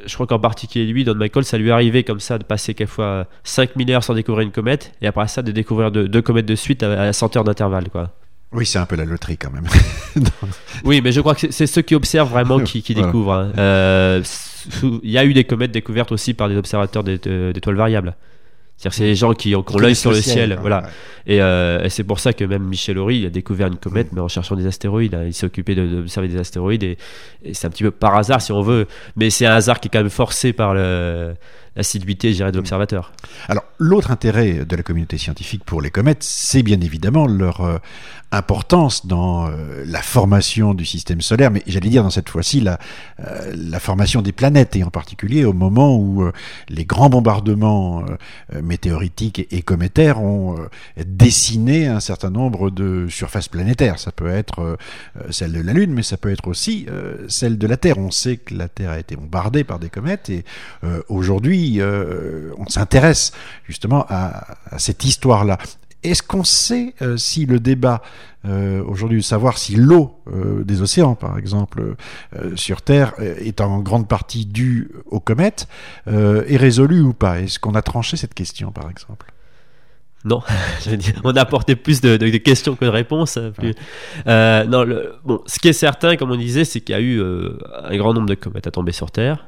je 0.07 0.15
crois 0.15 0.27
qu'en 0.27 0.39
particulier 0.39 0.87
lui, 0.87 1.05
Don 1.05 1.15
Michael, 1.15 1.45
ça 1.45 1.59
lui 1.59 1.71
arrivait 1.71 2.05
comme 2.05 2.21
ça 2.21 2.39
de 2.39 2.45
passer 2.45 2.75
quelquefois 2.75 3.27
5000 3.45 3.91
heures 3.93 4.05
sans 4.05 4.15
découvrir 4.15 4.45
une 4.47 4.53
comète 4.53 4.93
et 5.01 5.07
après 5.07 5.29
ça 5.29 5.43
de 5.43 5.53
découvrir 5.53 5.91
deux, 5.91 6.09
deux 6.09 6.23
comètes 6.23 6.47
de 6.47 6.55
suite 6.55 6.83
à, 6.83 7.01
à 7.03 7.13
100 7.13 7.37
heures 7.37 7.45
d'intervalle. 7.45 7.89
quoi. 7.89 8.11
Oui, 8.53 8.67
c'est 8.67 8.79
un 8.79 8.87
peu 8.87 8.97
la 8.97 9.05
loterie 9.05 9.37
quand 9.37 9.51
même. 9.51 9.67
oui, 10.85 11.01
mais 11.03 11.11
je 11.11 11.21
crois 11.21 11.35
que 11.35 11.51
c'est 11.51 11.67
ceux 11.67 11.83
qui 11.83 11.95
observent 11.95 12.31
vraiment 12.31 12.61
qui, 12.61 12.83
qui 12.83 12.95
voilà. 12.95 13.07
découvrent. 13.07 13.33
Hein. 13.33 13.53
Euh, 13.59 14.23
il 15.03 15.11
y 15.11 15.19
a 15.19 15.25
eu 15.25 15.35
des 15.35 15.45
comètes 15.45 15.73
découvertes 15.73 16.13
aussi 16.13 16.35
par 16.35 16.49
des 16.49 16.57
observateurs 16.57 17.03
d'étoiles 17.03 17.77
variables. 17.77 18.15
C'est-à-dire 18.77 18.97
c'est 18.97 19.05
les 19.05 19.15
gens 19.15 19.33
qui 19.35 19.55
ont, 19.55 19.63
qui 19.63 19.77
ont 19.77 19.79
l'œil 19.79 19.95
sur 19.95 20.11
le 20.11 20.21
ciel, 20.21 20.49
ciel 20.49 20.59
voilà. 20.61 20.83
Ouais. 20.83 20.89
Et, 21.27 21.41
euh, 21.41 21.85
et 21.85 21.89
c'est 21.89 22.05
pour 22.05 22.21
ça 22.21 22.33
que 22.33 22.45
même 22.45 22.65
Michel 22.65 22.99
Horry 22.99 23.19
il 23.21 23.27
a 23.27 23.31
découvert 23.31 23.69
une 23.69 23.77
comète, 23.77 24.13
mais 24.13 24.21
en 24.21 24.29
cherchant 24.29 24.57
des 24.57 24.67
astéroïdes. 24.67 25.15
Hein. 25.15 25.25
Il 25.27 25.33
s'est 25.33 25.47
occupé 25.47 25.75
d'observer 25.75 26.29
de, 26.29 26.35
des 26.35 26.41
astéroïdes 26.41 26.83
et, 26.83 26.99
et 27.45 27.55
c'est 27.55 27.67
un 27.67 27.71
petit 27.71 27.85
peu 27.85 27.91
par 27.91 28.15
hasard 28.17 28.43
si 28.43 28.53
on 28.53 28.63
veut, 28.63 28.87
mais 29.17 29.31
c'est 29.31 29.47
un 29.47 29.55
hasard 29.55 29.81
qui 29.81 29.89
est 29.89 29.91
quand 29.91 30.01
même 30.01 30.11
forcé 30.11 30.53
par 30.53 30.75
le 30.75 31.35
l'assiduité, 31.77 32.31
je 32.31 32.37
dirais, 32.37 32.53
de 32.53 32.57
l'observateur. 32.57 33.13
Alors, 33.49 33.65
l'autre 33.79 34.11
intérêt 34.11 34.65
de 34.65 34.77
la 34.77 34.83
communauté 34.83 35.19
scientifique 35.19 35.65
pour 35.65 35.83
les 35.83 35.91
comètes, 35.91 36.23
c'est 36.23 36.63
bien 36.63 36.81
évidemment 36.81 37.27
leur 37.27 37.61
euh, 37.63 37.79
importance 38.31 39.07
dans 39.07 39.47
euh, 39.47 39.85
la 39.87 40.03
formation 40.03 40.75
du 40.75 40.85
système 40.85 41.21
solaire, 41.21 41.51
mais 41.51 41.63
j'allais 41.67 41.89
dire 41.89 42.03
dans 42.03 42.11
cette 42.11 42.29
fois-ci 42.29 42.61
la, 42.61 42.79
euh, 43.21 43.53
la 43.57 43.81
formation 43.81 44.23
des 44.23 44.33
planètes, 44.33 44.77
et 44.77 44.85
en 44.85 44.91
particulier 44.91 45.45
au 45.45 45.53
moment 45.53 45.97
où 45.97 46.25
les 46.69 46.85
grands 46.85 47.11
bombardements 47.11 48.05
météoritiques 48.63 49.41
et, 49.41 49.49
et, 49.51 49.63
cométaires 49.63 50.21
ont 50.21 50.57
dessiné 51.05 51.87
un 51.87 52.01
certain 52.01 52.31
nombre 52.31 52.71
de 52.71 53.07
surfaces 53.09 53.49
planétaires. 53.49 53.99
Ça 53.99 54.13
peut 54.13 54.29
être 54.29 54.77
celle 55.31 55.53
de 55.53 55.61
la 55.61 55.73
Lune, 55.73 55.93
mais 55.93 56.03
ça 56.03 56.17
peut 56.17 56.31
être 56.31 56.49
aussi 56.49 56.87
celle 57.29 57.59
de 57.59 57.67
la 57.67 57.77
Terre. 57.77 57.99
On 57.99 58.11
sait 58.11 58.37
que 58.37 58.55
la 58.55 58.69
Terre 58.69 58.91
a 58.91 58.99
été 58.99 59.17
bombardée 59.17 59.65
par 59.65 59.79
des 59.79 59.91
comètes, 59.91 60.31
et 60.31 60.45
aujourd'hui, 61.09 61.64
euh, 61.79 62.53
on 62.59 62.67
s'intéresse 62.67 63.33
justement 63.67 64.07
à, 64.09 64.57
cette 64.79 65.05
histoire-là. 65.05 65.59
Est-ce 66.05 66.23
qu'on 66.23 66.45
sait 66.45 66.95
euh, 67.01 67.17
si 67.17 67.47
le 67.47 67.59
débat 67.59 68.03
euh, 68.45 68.85
aujourd'hui 68.85 69.19
de 69.19 69.25
savoir 69.25 69.57
si 69.57 69.75
l'eau 69.75 70.21
euh, 70.31 70.63
des 70.63 70.83
océans, 70.83 71.15
par 71.15 71.39
exemple, 71.39 71.97
sur 72.57 72.83
Terre, 72.83 73.15
est 73.19 73.63
en 73.63 73.81
grande 73.81 74.07
partie 74.07 74.45
due 74.45 74.91
aux 75.07 75.21
comètes, 75.21 75.67
est 76.07 76.57
résolu 76.57 77.01
ou 77.01 77.15
pas? 77.15 77.41
Est-ce 77.41 77.59
qu'on 77.59 77.75
a 77.75 77.83
tranché 77.83 78.19
cette 78.19 78.35
question, 78.35 78.71
par 78.71 78.91
exemple? 78.91 79.33
Non, 80.27 80.43
on 81.25 81.37
a 81.37 81.41
apporté 81.41 81.75
plus 81.77 82.01
de, 82.01 82.17
questions 82.39 82.77
que 82.77 82.85
de 82.85 82.91
réponses. 82.91 83.39
Non, 84.27 84.85
ce 85.47 85.59
qui 85.59 85.69
est 85.69 85.75
certain, 85.75 86.17
comme 86.17 86.31
on 86.31 86.37
disait, 86.37 86.65
c'est 86.65 86.81
qu'il 86.81 86.95
y 86.95 86.99
a 86.99 87.01
eu 87.01 87.23
un 87.23 87.97
grand 87.97 88.13
nombre 88.13 88.29
de 88.29 88.35
comètes 88.35 88.67
à 88.67 88.71
tomber 88.71 88.93
sur 88.93 89.11
Terre 89.11 89.47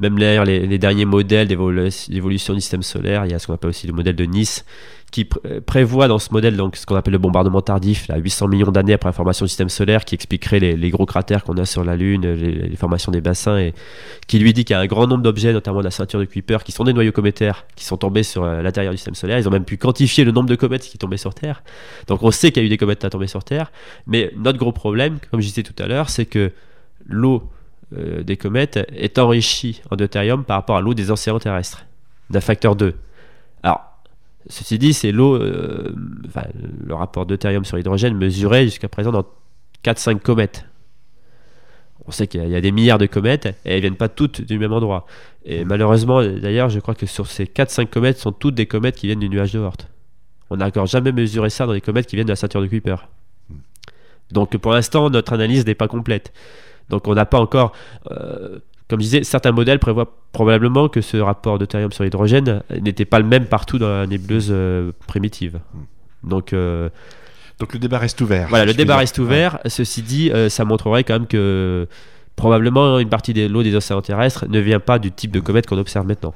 même 0.00 0.18
les, 0.18 0.66
les, 0.66 0.78
derniers 0.78 1.04
modèles 1.04 1.46
d'évolution 1.46 2.54
du 2.54 2.60
système 2.60 2.82
solaire, 2.82 3.26
il 3.26 3.32
y 3.32 3.34
a 3.34 3.38
ce 3.38 3.46
qu'on 3.46 3.54
appelle 3.54 3.70
aussi 3.70 3.86
le 3.86 3.92
modèle 3.92 4.16
de 4.16 4.24
Nice, 4.24 4.64
qui 5.12 5.24
pr 5.24 5.38
prévoit 5.64 6.08
dans 6.08 6.18
ce 6.18 6.32
modèle 6.32 6.56
donc 6.56 6.74
ce 6.74 6.86
qu'on 6.86 6.96
appelle 6.96 7.12
le 7.12 7.18
bombardement 7.18 7.60
tardif, 7.60 8.08
là, 8.08 8.16
800 8.16 8.48
millions 8.48 8.72
d'années 8.72 8.94
après 8.94 9.08
la 9.08 9.12
formation 9.12 9.44
du 9.44 9.48
système 9.48 9.68
solaire, 9.68 10.04
qui 10.04 10.16
expliquerait 10.16 10.58
les, 10.58 10.90
gros 10.90 11.06
cratères 11.06 11.44
qu'on 11.44 11.56
a 11.58 11.64
sur 11.64 11.84
la 11.84 11.94
Lune, 11.94 12.22
les, 12.22 12.52
les, 12.68 12.76
formations 12.76 13.12
des 13.12 13.20
bassins, 13.20 13.56
et 13.56 13.74
qui 14.26 14.40
lui 14.40 14.52
dit 14.52 14.64
qu'il 14.64 14.74
y 14.74 14.76
a 14.76 14.80
un 14.80 14.86
grand 14.86 15.06
nombre 15.06 15.22
d'objets, 15.22 15.52
notamment 15.52 15.78
de 15.78 15.84
la 15.84 15.92
ceinture 15.92 16.18
de 16.18 16.24
Kuiper, 16.24 16.58
qui 16.64 16.72
sont 16.72 16.82
des 16.82 16.92
noyaux 16.92 17.12
cométaires, 17.12 17.64
qui 17.76 17.84
sont 17.84 17.96
tombés 17.96 18.24
sur 18.24 18.42
euh, 18.42 18.62
l'intérieur 18.62 18.92
du 18.92 18.96
système 18.96 19.14
solaire. 19.14 19.38
Ils 19.38 19.46
ont 19.46 19.52
même 19.52 19.64
pu 19.64 19.76
quantifier 19.76 20.24
le 20.24 20.32
nombre 20.32 20.48
de 20.48 20.56
comètes 20.56 20.82
qui 20.82 20.98
tombaient 20.98 21.16
sur 21.16 21.34
Terre. 21.34 21.62
Donc 22.08 22.24
on 22.24 22.32
sait 22.32 22.50
qu'il 22.50 22.62
y 22.62 22.64
a 22.64 22.66
eu 22.66 22.70
des 22.70 22.78
comètes 22.78 23.04
à 23.04 23.10
tomber 23.10 23.28
sur 23.28 23.44
Terre, 23.44 23.70
mais 24.08 24.32
notre 24.36 24.58
gros 24.58 24.72
problème, 24.72 25.18
comme 25.30 25.40
je 25.40 25.46
disais 25.46 25.62
tout 25.62 25.80
à 25.80 25.86
l'heure, 25.86 26.10
c'est 26.10 26.26
que 26.26 26.50
l'eau 27.06 27.44
euh, 27.96 28.22
des 28.22 28.36
comètes 28.36 28.78
est 28.94 29.18
enrichi 29.18 29.82
en 29.90 29.96
deutérium 29.96 30.44
par 30.44 30.56
rapport 30.56 30.76
à 30.76 30.80
l'eau 30.80 30.94
des 30.94 31.10
océans 31.10 31.38
terrestres, 31.38 31.84
d'un 32.30 32.40
facteur 32.40 32.76
2. 32.76 32.94
Alors, 33.62 33.80
ceci 34.48 34.78
dit, 34.78 34.92
c'est 34.94 35.12
l'eau, 35.12 35.36
euh, 35.36 35.94
enfin, 36.26 36.44
le 36.84 36.94
rapport 36.94 37.26
deutérium 37.26 37.64
sur 37.64 37.78
hydrogène 37.78 38.16
mesuré 38.16 38.64
jusqu'à 38.64 38.88
présent 38.88 39.12
dans 39.12 39.24
4-5 39.84 40.18
comètes. 40.18 40.66
On 42.06 42.10
sait 42.10 42.26
qu'il 42.26 42.44
y, 42.44 42.50
y, 42.50 42.56
a 42.56 42.60
des 42.60 42.72
milliards 42.72 42.98
de 42.98 43.06
comètes 43.06 43.46
et 43.46 43.74
elles 43.74 43.80
viennent 43.80 43.96
pas 43.96 44.08
toutes 44.08 44.42
du 44.42 44.58
même 44.58 44.72
endroit. 44.72 45.06
Et 45.44 45.64
malheureusement, 45.64 46.22
d'ailleurs, 46.22 46.68
je 46.68 46.80
crois 46.80 46.94
que 46.94 47.06
sur 47.06 47.26
ces 47.26 47.44
4-5 47.44 47.86
comètes, 47.86 48.18
sont 48.18 48.32
toutes 48.32 48.54
des 48.54 48.66
comètes 48.66 48.96
qui 48.96 49.06
viennent 49.06 49.20
du 49.20 49.28
nuage 49.28 49.52
de 49.52 49.58
Oort. 49.58 49.76
On 50.50 50.56
n'a 50.56 50.66
encore 50.66 50.86
jamais 50.86 51.12
mesuré 51.12 51.50
ça 51.50 51.66
dans 51.66 51.72
les 51.72 51.80
comètes 51.80 52.06
qui 52.06 52.16
viennent 52.16 52.26
de 52.26 52.32
la 52.32 52.36
ceinture 52.36 52.60
de 52.60 52.66
Kuiper. 52.66 52.96
Donc 54.30 54.56
pour 54.56 54.72
l'instant, 54.72 55.10
notre 55.10 55.32
analyse 55.32 55.64
n'est 55.66 55.74
pas 55.74 55.88
complète. 55.88 56.32
Donc 56.90 57.08
on 57.08 57.14
n'a 57.14 57.26
pas 57.26 57.40
encore, 57.40 57.72
euh, 58.10 58.58
comme 58.88 59.00
je 59.00 59.04
disais, 59.04 59.24
certains 59.24 59.52
modèles 59.52 59.78
prévoient 59.78 60.16
probablement 60.32 60.88
que 60.88 61.00
ce 61.00 61.16
rapport 61.16 61.58
deutérium 61.58 61.92
sur 61.92 62.04
hydrogène 62.04 62.62
n'était 62.80 63.04
pas 63.04 63.18
le 63.18 63.26
même 63.26 63.46
partout 63.46 63.78
dans 63.78 63.88
la 63.88 64.06
nébuleuse 64.06 64.48
euh, 64.50 64.92
primitive. 65.06 65.60
Hmm. 65.72 66.28
Donc 66.28 66.52
euh, 66.52 66.88
donc 67.60 67.72
le 67.72 67.78
débat 67.78 67.98
reste 67.98 68.20
ouvert. 68.20 68.48
Voilà, 68.48 68.64
le 68.64 68.74
débat 68.74 68.96
reste 68.96 69.18
ouvert. 69.18 69.60
Ouais. 69.64 69.70
Ceci 69.70 70.02
dit, 70.02 70.32
ça 70.48 70.64
montrerait 70.64 71.04
quand 71.04 71.14
même 71.14 71.28
que 71.28 71.86
probablement 72.34 72.98
une 72.98 73.08
partie 73.08 73.32
de 73.32 73.46
l'eau 73.46 73.62
des 73.62 73.76
océans 73.76 74.02
terrestres 74.02 74.46
ne 74.48 74.58
vient 74.58 74.80
pas 74.80 74.98
du 74.98 75.12
type 75.12 75.30
de 75.30 75.38
comète 75.38 75.68
qu'on 75.68 75.78
observe 75.78 76.04
maintenant. 76.04 76.34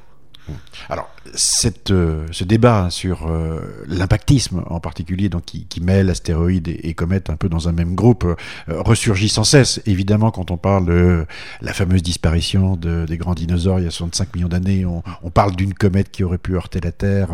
Alors, 0.89 1.09
cette, 1.35 1.91
euh, 1.91 2.25
ce 2.31 2.43
débat 2.43 2.87
sur 2.89 3.27
euh, 3.27 3.59
l'impactisme 3.87 4.63
en 4.67 4.79
particulier, 4.79 5.29
donc 5.29 5.45
qui, 5.45 5.65
qui 5.65 5.81
mêle 5.81 6.09
astéroïdes 6.09 6.67
et, 6.67 6.89
et, 6.89 6.93
comètes 6.93 7.29
un 7.29 7.35
peu 7.35 7.49
dans 7.49 7.67
un 7.69 7.71
même 7.71 7.95
groupe, 7.95 8.23
euh, 8.23 8.35
ressurgit 8.81 9.29
sans 9.29 9.43
cesse. 9.43 9.81
Évidemment, 9.85 10.31
quand 10.31 10.51
on 10.51 10.57
parle 10.57 10.85
de 10.87 11.25
la 11.61 11.73
fameuse 11.73 12.01
disparition 12.01 12.75
de, 12.75 13.05
des 13.05 13.17
grands 13.17 13.35
dinosaures 13.35 13.79
il 13.79 13.85
y 13.85 13.87
a 13.87 13.91
65 13.91 14.35
millions 14.35 14.47
d'années, 14.47 14.85
on, 14.85 15.03
on, 15.23 15.29
parle 15.29 15.55
d'une 15.55 15.73
comète 15.73 16.11
qui 16.11 16.23
aurait 16.23 16.37
pu 16.37 16.55
heurter 16.55 16.79
la 16.79 16.91
Terre, 16.91 17.29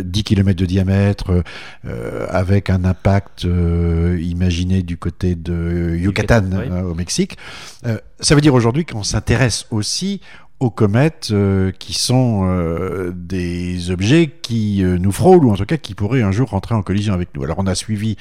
10 0.00 0.24
km 0.24 0.58
de 0.58 0.66
diamètre, 0.66 1.42
avec 2.28 2.70
un 2.70 2.84
impact 2.84 3.44
imaginé 3.44 4.82
du 4.82 4.96
côté 4.96 5.34
de 5.34 5.96
Yucatan, 5.98 6.44
oui. 6.52 6.64
hein, 6.70 6.82
au 6.82 6.94
Mexique. 6.94 7.36
ça 8.20 8.34
veut 8.34 8.40
dire 8.40 8.54
aujourd'hui 8.54 8.84
qu'on 8.84 9.02
s'intéresse 9.02 9.66
aussi 9.70 10.20
aux 10.60 10.68
comètes 10.68 11.30
euh, 11.32 11.72
qui 11.72 11.94
sont 11.94 12.42
euh, 12.44 13.12
des 13.16 13.90
objets 13.90 14.30
qui 14.42 14.84
euh, 14.84 14.98
nous 14.98 15.10
frôlent 15.10 15.46
ou 15.46 15.50
en 15.50 15.56
tout 15.56 15.64
cas 15.64 15.78
qui 15.78 15.94
pourraient 15.94 16.20
un 16.20 16.32
jour 16.32 16.50
rentrer 16.50 16.74
en 16.74 16.82
collision 16.82 17.14
avec 17.14 17.30
nous. 17.34 17.42
Alors 17.42 17.58
on 17.58 17.66
a 17.66 17.74
suivi 17.74 18.16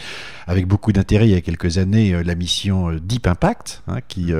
avec 0.47 0.65
beaucoup 0.65 0.93
d'intérêt 0.93 1.27
il 1.27 1.31
y 1.31 1.35
a 1.35 1.41
quelques 1.41 1.79
années 1.79 2.23
la 2.23 2.35
mission 2.35 2.93
Deep 3.03 3.27
Impact 3.27 3.83
hein, 3.87 3.97
qui 4.07 4.31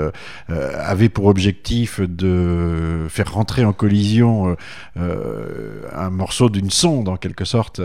avait 0.48 1.10
pour 1.10 1.26
objectif 1.26 2.00
de 2.00 3.06
faire 3.10 3.32
rentrer 3.32 3.64
en 3.64 3.74
collision 3.74 4.56
un 4.96 6.10
morceau 6.10 6.50
d'une 6.50 6.72
sonde 6.72 7.10
en 7.10 7.18
quelque 7.18 7.46
sorte 7.46 7.82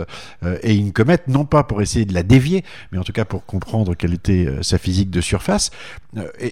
et 0.62 0.74
une 0.74 0.92
comète, 0.92 1.28
non 1.28 1.44
pas 1.44 1.64
pour 1.64 1.82
essayer 1.82 2.06
de 2.06 2.14
la 2.14 2.22
dévier, 2.22 2.64
mais 2.92 2.98
en 2.98 3.04
tout 3.04 3.12
cas 3.12 3.26
pour 3.26 3.44
comprendre 3.44 3.94
quelle 3.94 4.14
était 4.14 4.48
sa 4.62 4.78
physique 4.78 5.10
de 5.10 5.20
surface. 5.20 5.70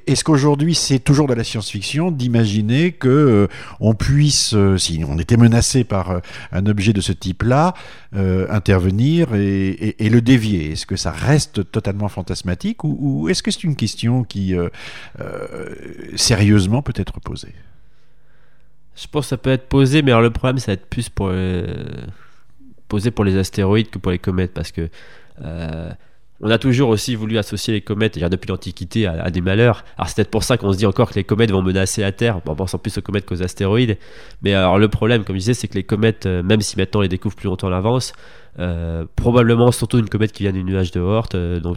Est-ce 0.07 0.25
qu'aujourd'hui 0.25 0.75
c'est 0.75 0.99
toujours 0.99 1.27
de 1.27 1.35
la 1.35 1.45
science-fiction 1.45 2.11
d'imaginer 2.11 2.93
que 2.93 3.49
on 3.81 3.95
puisse, 3.95 4.55
euh, 4.55 4.77
si 4.79 5.05
on 5.07 5.19
était 5.19 5.37
menacé 5.37 5.85
par 5.85 6.11
euh, 6.11 6.21
un 6.53 6.67
objet 6.67 6.93
de 6.93 7.01
ce 7.01 7.13
type-là, 7.13 7.75
euh, 8.15 8.47
intervenir 8.51 9.35
et, 9.35 9.95
le 9.99 10.21
dévier. 10.21 10.73
Est-ce 10.73 10.87
que 10.87 10.97
ça 10.97 11.11
reste 11.11 11.71
totalement 11.71 12.09
fantasmatique 12.09 12.85
ou, 12.85 13.29
est-ce 13.29 13.43
que 13.43 13.51
c'est 13.51 13.65
une 13.65 13.77
question 13.77 14.25
qui, 14.25 14.55
sérieusement, 16.17 16.83
peut 16.83 16.93
être 16.97 17.19
posée? 17.21 17.55
Je 18.95 19.07
pense 19.07 19.25
que 19.25 19.31
ça 19.31 19.37
peut 19.39 19.51
être 19.51 19.69
posé, 19.69 20.03
mais 20.03 20.11
alors 20.11 20.21
le 20.21 20.31
problème, 20.31 20.59
ça 20.59 20.67
va 20.67 20.75
être 20.75 20.87
plus 20.87 21.09
posé 22.89 23.11
pour 23.11 23.25
les 23.25 23.39
astéroïdes 23.39 23.89
que 23.89 23.99
pour 23.99 24.13
les 24.13 24.19
comètes, 24.19 24.53
parce 24.53 24.71
que 24.71 24.91
on 26.43 26.51
a 26.51 26.59
toujours 26.59 26.89
aussi 26.89 27.15
voulu 27.15 27.39
associer 27.39 27.73
les 27.73 27.81
comètes, 27.81 28.19
dire 28.19 28.29
depuis 28.29 28.49
l'Antiquité, 28.49 29.07
à, 29.07 29.31
des 29.31 29.41
malheurs. 29.41 29.85
Alors 29.97 30.09
c'est 30.09 30.17
peut-être 30.17 30.31
pour 30.31 30.45
ça 30.45 30.59
qu'on 30.59 30.73
se 30.73 30.79
dit 30.79 30.87
encore 30.87 31.11
que 31.11 31.15
les 31.15 31.25
comètes 31.25 31.53
vont 31.53 31.63
menacer 31.63 32.03
la 32.03 32.13
Terre, 32.13 32.41
en 32.45 32.55
pensant 32.55 32.79
plus 32.79 32.99
aux 32.99 33.03
comètes 33.03 33.25
qu'aux 33.25 33.43
astéroïdes. 33.43 33.97
Mais 34.43 34.53
alors 34.55 34.79
le 34.79 34.89
problème, 34.89 35.25
comme 35.25 35.37
je 35.37 35.41
disais, 35.41 35.55
c'est 35.55 35.69
que 35.69 35.75
les 35.75 35.85
comètes, 35.85 36.27
euh, 36.27 36.43
même 36.43 36.61
si 36.61 36.77
maintenant 36.77 37.01
on 37.01 37.03
les 37.03 37.09
découvre 37.09 37.37
plus 37.37 37.47
longtemps 37.47 37.69
à 37.69 37.71
l'avance, 37.71 38.13
euh, 38.59 39.07
probablement 39.17 39.73
surtout 39.73 39.99
une 39.99 40.11
comète 40.11 40.33
qui 40.33 40.43
vient 40.43 40.53
du 40.53 40.63
nuage 40.63 40.91
de 40.91 41.01
Oort, 41.01 41.29
euh, 41.35 41.59
on, 41.65 41.75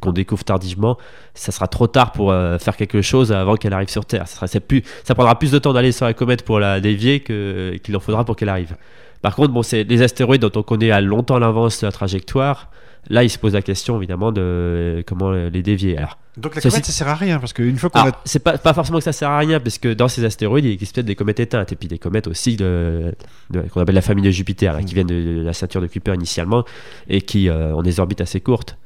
qu'on 0.00 0.12
découvre 0.12 0.42
tardivement, 0.42 0.96
ça 1.34 1.52
sera 1.52 1.66
trop 1.66 1.86
tard 1.86 2.12
pour 2.12 2.32
euh, 2.32 2.58
faire 2.58 2.76
quelque 2.78 3.02
chose 3.02 3.30
avant 3.30 3.56
qu'elle 3.56 3.74
arrive 3.74 3.90
sur 3.90 4.06
Terre. 4.06 4.26
Ça, 4.26 5.14
prendra 5.14 5.38
plus 5.38 5.50
de 5.50 5.58
temps 5.58 5.74
d'aller 5.74 5.92
sur 5.92 6.06
la 6.06 6.14
comète 6.14 6.44
pour 6.44 6.60
la 6.60 6.80
dévier 6.80 7.20
que, 7.20 7.76
qu'il 7.82 7.94
en 7.94 8.00
faudra 8.00 8.24
pour 8.24 8.36
qu'elle 8.36 8.48
arrive. 8.48 8.76
Par 9.20 9.36
contre, 9.36 9.52
bon, 9.52 9.62
c'est 9.62 9.84
les 9.84 10.00
astéroïdes 10.00 10.40
dont 10.40 10.58
on 10.58 10.62
connaît 10.62 10.90
à 10.90 11.02
longtemps 11.02 11.38
l'avance 11.38 11.82
la 11.82 11.92
trajectoire. 11.92 12.70
Là, 13.10 13.24
il 13.24 13.30
se 13.30 13.38
pose 13.38 13.54
la 13.54 13.62
question 13.62 13.96
évidemment 13.98 14.30
de 14.30 14.40
euh, 14.40 15.02
comment 15.04 15.32
les 15.32 15.62
dévier. 15.62 15.98
Alors, 15.98 16.18
donc 16.36 16.54
la 16.54 16.62
comète, 16.62 16.84
ça 16.84 16.92
sert 16.92 17.08
à 17.08 17.14
rien 17.14 17.38
parce 17.40 17.52
qu'une 17.52 17.76
fois 17.76 17.90
qu'on 17.90 17.98
a... 17.98 18.12
c'est 18.24 18.38
pas, 18.38 18.56
pas 18.58 18.72
forcément 18.72 18.98
que 18.98 19.04
ça 19.04 19.12
sert 19.12 19.28
à 19.28 19.38
rien 19.38 19.58
parce 19.58 19.78
que 19.78 19.92
dans 19.92 20.08
ces 20.08 20.24
astéroïdes, 20.24 20.64
il 20.64 20.72
existe 20.72 20.94
peut-être 20.94 21.06
des 21.06 21.16
comètes 21.16 21.40
éteintes 21.40 21.72
et 21.72 21.76
puis 21.76 21.88
des 21.88 21.98
comètes 21.98 22.28
aussi 22.28 22.56
de, 22.56 23.12
de 23.50 23.60
qu'on 23.62 23.80
appelle 23.80 23.96
la 23.96 24.02
famille 24.02 24.24
de 24.24 24.30
Jupiter, 24.30 24.72
là, 24.72 24.80
mmh. 24.80 24.84
qui 24.84 24.94
viennent 24.94 25.08
de, 25.08 25.20
de, 25.20 25.42
la 25.42 25.52
ceinture 25.52 25.80
de 25.80 25.88
Kuiper 25.88 26.14
initialement 26.14 26.64
et 27.08 27.20
qui 27.22 27.48
euh, 27.48 27.74
ont 27.74 27.82
des 27.82 27.98
orbites 27.98 28.20
assez 28.20 28.40
courtes. 28.40 28.78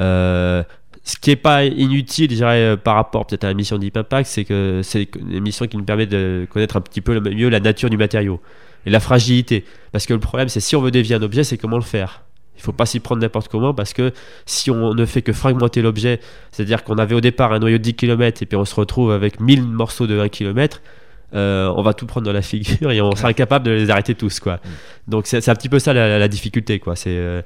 Euh, 0.00 0.64
ce 1.04 1.16
qui 1.16 1.30
n'est 1.30 1.36
pas 1.36 1.64
inutile, 1.64 2.30
je 2.30 2.36
dirais, 2.36 2.76
par 2.76 2.96
rapport 2.96 3.26
peut-être 3.26 3.44
à 3.44 3.48
la 3.48 3.54
mission 3.54 3.78
Deep 3.78 3.96
Impact, 3.96 4.28
c'est 4.28 4.44
que 4.44 4.80
c'est 4.82 5.08
une 5.16 5.40
mission 5.40 5.66
qui 5.66 5.76
nous 5.76 5.84
permet 5.84 6.06
de 6.06 6.46
connaître 6.50 6.76
un 6.76 6.80
petit 6.80 7.02
peu 7.02 7.20
mieux 7.20 7.50
la 7.50 7.60
nature 7.60 7.90
du 7.90 7.98
matériau 7.98 8.40
et 8.86 8.90
la 8.90 9.00
fragilité. 9.00 9.64
Parce 9.92 10.06
que 10.06 10.14
le 10.14 10.20
problème, 10.20 10.48
c'est 10.48 10.60
si 10.60 10.76
on 10.76 10.80
veut 10.80 10.90
dévier 10.90 11.14
un 11.16 11.22
objet, 11.22 11.44
c'est 11.44 11.58
comment 11.58 11.76
le 11.76 11.82
faire. 11.82 12.23
Il 12.56 12.62
faut 12.62 12.72
pas 12.72 12.86
s'y 12.86 13.00
prendre 13.00 13.20
n'importe 13.20 13.48
comment 13.48 13.74
parce 13.74 13.92
que 13.92 14.12
si 14.46 14.70
on 14.70 14.94
ne 14.94 15.04
fait 15.06 15.22
que 15.22 15.32
fragmenter 15.32 15.82
l'objet, 15.82 16.20
c'est-à-dire 16.52 16.84
qu'on 16.84 16.98
avait 16.98 17.14
au 17.14 17.20
départ 17.20 17.52
un 17.52 17.58
noyau 17.58 17.78
de 17.78 17.82
10 17.82 17.94
km 17.94 18.42
et 18.42 18.46
puis 18.46 18.56
on 18.56 18.64
se 18.64 18.74
retrouve 18.74 19.12
avec 19.12 19.40
1000 19.40 19.64
morceaux 19.64 20.06
de 20.06 20.18
1 20.18 20.28
km, 20.28 20.80
euh, 21.34 21.72
on 21.76 21.82
va 21.82 21.94
tout 21.94 22.06
prendre 22.06 22.26
dans 22.26 22.32
la 22.32 22.42
figure 22.42 22.92
et 22.92 23.00
on 23.00 23.14
sera 23.16 23.28
incapable 23.28 23.66
de 23.66 23.72
les 23.72 23.90
arrêter 23.90 24.14
tous 24.14 24.38
quoi. 24.38 24.54
Mm. 24.54 24.68
Donc 25.08 25.26
c'est 25.26 25.48
un 25.48 25.54
petit 25.54 25.68
peu 25.68 25.78
ça 25.78 25.92
la, 25.92 26.18
la 26.18 26.28
difficulté 26.28 26.78
quoi. 26.78 26.96
C'est 26.96 27.16
euh, 27.16 27.42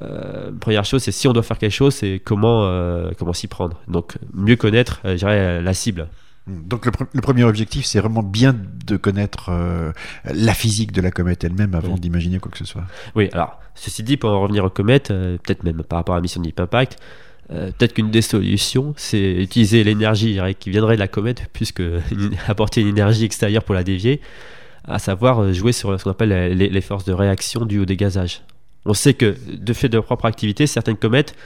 euh, 0.00 0.52
première 0.60 0.84
chose, 0.84 1.02
c'est 1.02 1.12
si 1.12 1.26
on 1.26 1.32
doit 1.32 1.42
faire 1.42 1.58
quelque 1.58 1.72
chose, 1.72 1.94
c'est 1.94 2.20
comment 2.24 2.66
euh, 2.66 3.10
comment 3.18 3.32
s'y 3.32 3.48
prendre. 3.48 3.80
Donc 3.88 4.14
mieux 4.32 4.56
connaître, 4.56 5.00
je 5.04 5.14
dirais 5.14 5.60
la 5.60 5.74
cible. 5.74 6.08
Donc 6.48 6.86
le, 6.86 6.90
pr 6.90 7.04
le, 7.12 7.20
premier 7.20 7.44
objectif, 7.44 7.84
c'est 7.84 8.00
vraiment 8.00 8.22
bien 8.22 8.54
de 8.86 8.96
connaître 8.96 9.50
euh, 9.50 9.92
la 10.24 10.54
physique 10.54 10.90
de 10.92 11.00
la 11.00 11.12
comète 11.12 11.44
elle-même 11.44 11.74
avant 11.74 11.94
oui. 11.94 12.00
d'imaginer 12.00 12.40
quoi 12.40 12.50
que 12.50 12.58
ce 12.58 12.64
soit. 12.64 12.82
Oui, 13.14 13.28
alors 13.32 13.60
ceci 13.74 14.02
dit, 14.02 14.16
pour 14.16 14.30
en 14.30 14.40
revenir 14.40 14.64
aux 14.64 14.70
comètes, 14.70 15.12
euh, 15.12 15.38
peut-être 15.38 15.62
même 15.62 15.82
par 15.84 15.98
rapport 15.98 16.16
à 16.16 16.18
la 16.18 16.22
mission 16.22 16.40
Deep 16.40 16.58
Impact, 16.58 16.98
euh, 17.50 17.70
peut-être 17.78 17.94
qu'une 17.94 18.10
des 18.10 18.22
solutions, 18.22 18.92
c'est 18.96 19.34
utiliser 19.34 19.84
l'énergie 19.84 20.40
qui 20.58 20.70
viendrait 20.70 20.96
de 20.96 21.00
la 21.00 21.08
comète, 21.08 21.48
puisque 21.52 21.82
apporter 22.48 22.80
une 22.80 22.88
énergie 22.88 23.24
extérieure 23.24 23.62
pour 23.62 23.76
la 23.76 23.84
dévier, 23.84 24.20
à 24.84 24.98
savoir 24.98 25.52
jouer 25.52 25.72
sur 25.72 25.98
ce 25.98 26.02
qu'on 26.02 26.10
appelle 26.10 26.56
les, 26.56 26.68
les, 26.68 26.80
forces 26.80 27.04
de 27.04 27.12
réaction 27.12 27.66
dues 27.66 27.78
au 27.78 27.84
dégazage. 27.84 28.42
On 28.84 28.94
sait 28.94 29.14
que 29.14 29.36
de 29.52 29.72
fait 29.72 29.88
de 29.88 29.94
leur 29.94 30.04
propre 30.04 30.24
activité, 30.24 30.66
certaines 30.66 30.96
comètes 30.96 31.36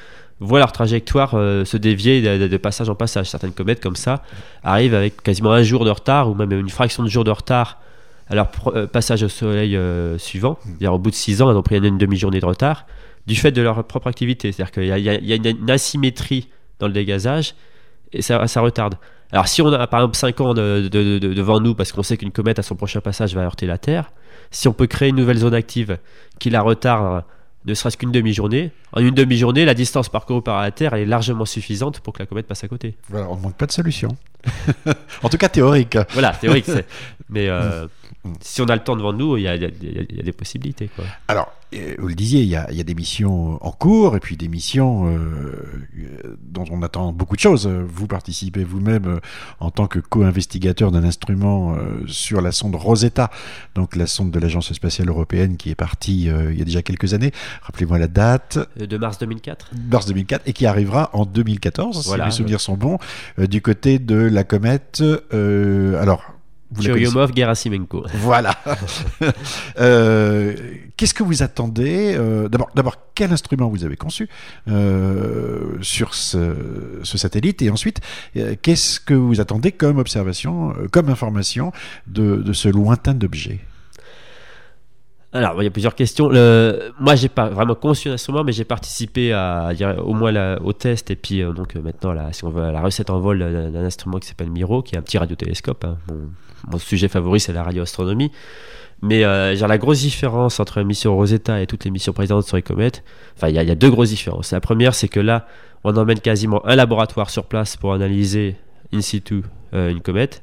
voient 0.41 0.59
leur 0.59 0.73
trajectoire 0.73 1.35
euh, 1.35 1.65
se 1.65 1.77
dévier 1.77 2.21
de, 2.21 2.47
de, 2.47 2.57
passage 2.57 2.91
en 2.91 2.95
passage. 2.95 3.31
Certaines 3.31 3.53
comètes 3.53 3.83
comme 3.83 3.97
ça 3.97 4.23
arrivent 4.63 4.95
avec 4.95 5.23
quasiment 5.23 5.53
un 5.53 5.63
jour 5.63 5.85
de 5.85 5.91
retard 5.91 6.29
ou 6.31 6.35
même 6.35 6.53
une 6.53 6.69
fraction 6.69 7.03
de 7.03 7.09
jour 7.09 7.25
de 7.25 7.31
retard 7.31 7.79
à 8.29 8.35
leur 8.35 8.51
euh, 8.69 8.87
passage 8.87 9.23
au 9.23 9.29
soleil 9.29 9.77
euh, 9.77 10.19
suivant. 10.19 10.59
-dire 10.81 10.89
au 10.89 10.99
bout 10.99 11.11
de 11.11 11.15
6 11.15 11.43
ans, 11.43 11.51
elles 11.51 11.57
ont 11.57 11.63
pris 11.63 11.77
une 11.79 11.99
demi-journée 11.99 12.41
de 12.41 12.47
retard 12.47 12.87
du 13.27 13.35
fait 13.35 13.53
de 13.53 13.63
leur 13.63 13.83
propre 13.85 14.09
activité. 14.09 14.53
C'est-à-dire 14.53 14.73
qu'il 14.73 14.85
y, 14.85 15.01
y, 15.01 15.27
y, 15.27 15.33
a 15.33 15.51
une 15.51 15.71
asymétrie 15.71 16.49
dans 16.79 16.87
le 16.87 16.93
dégazage 16.93 17.55
et 18.13 18.23
ça, 18.23 18.47
ça 18.47 18.61
retarde. 18.61 18.97
Alors 19.33 19.49
si 19.49 19.61
on 19.63 19.73
a 19.73 19.87
par 19.87 20.01
exemple 20.01 20.17
5 20.17 20.41
ans 20.41 20.55
de, 20.55 20.89
de, 20.91 21.19
de, 21.19 21.35
devant 21.35 21.61
nous 21.61 21.75
parce 21.75 21.93
qu'on 21.93 22.03
sait 22.03 22.17
qu'une 22.17 22.31
comète 22.31 22.59
à 22.59 22.63
son 22.63 22.77
prochain 22.77 23.01
passage 23.01 23.35
va 23.35 23.43
heurter 23.43 23.67
la 23.67 23.79
Terre, 23.79 24.13
si 24.51 24.69
on 24.69 24.73
peut 24.73 24.87
créer 24.87 25.09
une 25.09 25.17
nouvelle 25.17 25.39
zone 25.39 25.55
active 25.55 25.99
qui 26.39 26.51
la 26.51 26.63
retarde 26.63 27.25
ne 27.67 27.75
serait-ce 27.75 27.97
qu'une 27.97 28.13
demi-journée. 28.13 28.71
En 28.93 29.01
une 29.01 29.15
demi-journée, 29.15 29.65
la 29.65 29.75
distance 29.75 30.09
parcourue 30.09 30.43
par 30.43 30.63
la 30.63 30.71
Terre 30.71 30.95
est 30.95 31.05
largement 31.05 31.45
suffisante 31.45 32.01
pour 32.01 32.13
que 32.13 32.21
la 32.21 32.27
comète 32.27 32.47
passe 32.47 32.65
à 32.65 32.69
côté. 32.69 32.95
Voilà, 33.09 33.29
on 33.29 33.37
ne 33.37 33.43
manque 33.43 33.57
pas 33.57 33.67
de 33.67 33.73
solution. 33.73 34.17
en 35.23 35.29
tout 35.29 35.37
cas, 35.37 35.49
théorique. 35.49 35.99
Voilà, 36.13 36.31
théorique. 36.31 36.71
Mais 37.29 37.49
euh, 37.49 37.87
si 38.41 38.63
on 38.63 38.67
a 38.67 38.75
le 38.75 38.83
temps 38.83 38.97
devant 38.97 39.13
nous, 39.13 39.37
il 39.37 39.43
y 39.43 39.49
a, 39.49 39.57
y 39.57 39.65
a, 39.65 39.69
y 39.69 40.21
a 40.21 40.23
des 40.23 40.33
possibilités. 40.33 40.89
Quoi. 40.95 41.05
Alors, 41.29 41.53
vous 41.99 42.09
le 42.09 42.15
disiez, 42.15 42.43
il 42.43 42.49
y, 42.49 42.57
a, 42.57 42.69
il 42.71 42.77
y, 42.77 42.81
a, 42.81 42.85
des 42.85 42.95
missions 42.95 43.65
en 43.65 43.73
cours 43.73 44.17
et 44.17 44.21
puis 44.21 44.37
des 44.37 44.49
missions 44.49 45.11
euh, 45.11 45.87
dont 46.41 46.65
on 46.71 46.83
attend 46.83 47.13
beaucoup 47.13 47.35
de 47.35 47.41
choses. 47.41 47.67
Vous 47.67 48.07
participez 48.07 48.65
vous-même 48.65 49.07
euh, 49.07 49.21
en 49.61 49.71
tant 49.71 49.87
que 49.87 49.99
co-investigateur 49.99 50.91
d'un 50.93 51.05
instrument 51.05 51.75
euh, 51.75 52.07
sur 52.07 52.41
la 52.41 52.53
sonde 52.53 52.77
Rosetta, 52.77 53.31
donc 53.75 53.97
la 53.97 54.07
sonde 54.07 54.31
de 54.31 54.39
l'Agence 54.39 54.73
spatiale 54.73 55.09
européenne 55.09 55.57
qui 55.57 55.71
est 55.71 55.75
partie 55.75 56.31
euh, 56.31 56.53
il 56.53 56.59
y 56.59 56.63
a 56.63 56.65
déjà 56.65 56.83
quelques 56.83 57.15
années. 57.15 57.33
Rappelez-moi 57.63 57.99
la 57.99 58.09
date. 58.09 58.59
De 58.79 58.97
mars 58.97 59.19
2004. 59.19 59.71
Mars 59.91 60.07
2004 60.07 60.43
et 60.47 60.53
qui 60.53 60.67
arrivera 60.67 61.11
en 61.13 61.27
2014, 61.27 62.07
voilà, 62.07 62.25
si 62.25 62.29
mes 62.29 62.37
souvenirs 62.37 62.61
sont 62.61 62.77
bons, 62.77 62.99
du 63.39 63.61
côté 63.61 63.99
de 63.99 64.17
la 64.17 64.45
comète. 64.45 65.03
alors, 65.33 66.36
Churyumov, 66.81 67.33
Gerasimenko. 67.35 68.05
Voilà. 68.15 68.57
euh, 69.79 70.55
Qu'est-ce 70.97 71.15
que 71.15 71.23
vous 71.23 71.43
attendez 71.43 72.15
euh, 72.17 72.49
D'abord, 72.49 72.97
quel 73.15 73.33
instrument 73.33 73.69
vous 73.69 73.85
avez 73.85 73.97
conçu 73.97 74.29
euh, 74.69 75.77
sur 75.83 76.15
ce, 76.15 77.01
ce, 77.03 77.19
satellite 77.19 77.63
Et 77.63 77.71
ensuite, 77.71 78.01
qu'est-ce 78.63 79.01
que 79.01 79.15
vous 79.15 79.41
attendez 79.41 79.73
comme 79.73 79.99
observation, 79.99 80.75
comme 80.91 81.09
information 81.09 81.73
de, 82.07 82.37
de 82.37 82.53
ce 82.53 82.69
lointain 82.69 83.19
objet? 83.23 83.61
Alors, 85.37 85.63
il 85.63 85.65
y 85.65 85.69
a 85.69 85.71
plusieurs 85.71 85.95
questions. 85.95 86.29
Le... 86.29 86.93
Moi, 86.99 87.15
j'ai 87.15 87.29
pas 87.29 87.49
vraiment 87.49 87.75
conçu 87.75 88.09
un 88.09 88.13
instrument, 88.13 88.45
mais 88.45 88.53
j'ai 88.53 88.65
participé 88.65 89.35
au 89.99 90.15
moins 90.15 90.57
au 90.59 90.73
test 90.73 91.11
et 91.11 91.17
puis 91.17 91.43
euh, 91.43 91.53
donc 91.53 91.77
euh, 91.77 91.83
maintenant, 91.83 92.13
la, 92.13 92.33
si 92.33 92.45
on 92.45 92.51
veut, 92.51 92.71
la 92.71 92.81
recette 92.81 93.11
en 93.11 93.21
vol 93.21 93.39
d'un 93.39 93.85
instrument 93.85 94.19
qui 94.19 94.29
s'appelle 94.29 94.51
Miro, 94.51 94.83
qui 94.83 94.95
est 94.95 94.99
un 94.99 95.03
petit 95.03 95.19
radiotélescope. 95.19 95.85
Hein. 95.85 95.99
Mon, 96.71 96.79
sujet 96.79 97.09
favori, 97.09 97.41
c'est 97.41 97.53
la 97.53 97.63
radioastronomie. 97.63 98.33
Mais 99.03 99.25
euh, 99.25 99.55
la 99.55 99.79
grosse 99.79 100.01
différence 100.01 100.59
entre 100.59 100.79
la 100.79 100.85
mission 100.85 101.15
Rosetta 101.15 101.61
et 101.61 101.67
toutes 101.67 101.85
les 101.85 101.91
missions 101.91 102.13
précédentes 102.13 102.47
sur 102.47 102.57
les 102.57 102.63
comètes, 102.63 103.05
enfin, 103.37 103.49
il 103.49 103.55
y, 103.55 103.59
a 103.59 103.75
deux 103.75 103.91
grosses 103.91 104.09
différences. 104.09 104.53
La 104.53 104.61
première, 104.61 104.95
c'est 104.95 105.09
que 105.09 105.21
là, 105.21 105.47
on 105.85 105.95
emmène 105.97 106.19
quasiment 106.19 106.65
un 106.67 106.77
laboratoire 106.77 107.29
sur 107.29 107.45
place 107.45 107.77
pour 107.77 107.93
analyser 107.93 108.57
in 108.93 109.03
situ 109.03 109.43
euh, 109.75 109.91
une 109.91 110.01
comète. 110.01 110.43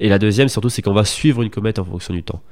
Et 0.00 0.08
la 0.08 0.18
deuxième, 0.18 0.48
surtout, 0.48 0.68
c'est 0.68 0.82
qu'on 0.82 0.92
va 0.92 1.04
suivre 1.04 1.42
une 1.42 1.50
comète 1.50 1.78
en 1.78 1.84
fonction 1.84 2.12
du 2.12 2.22
temps. 2.22 2.42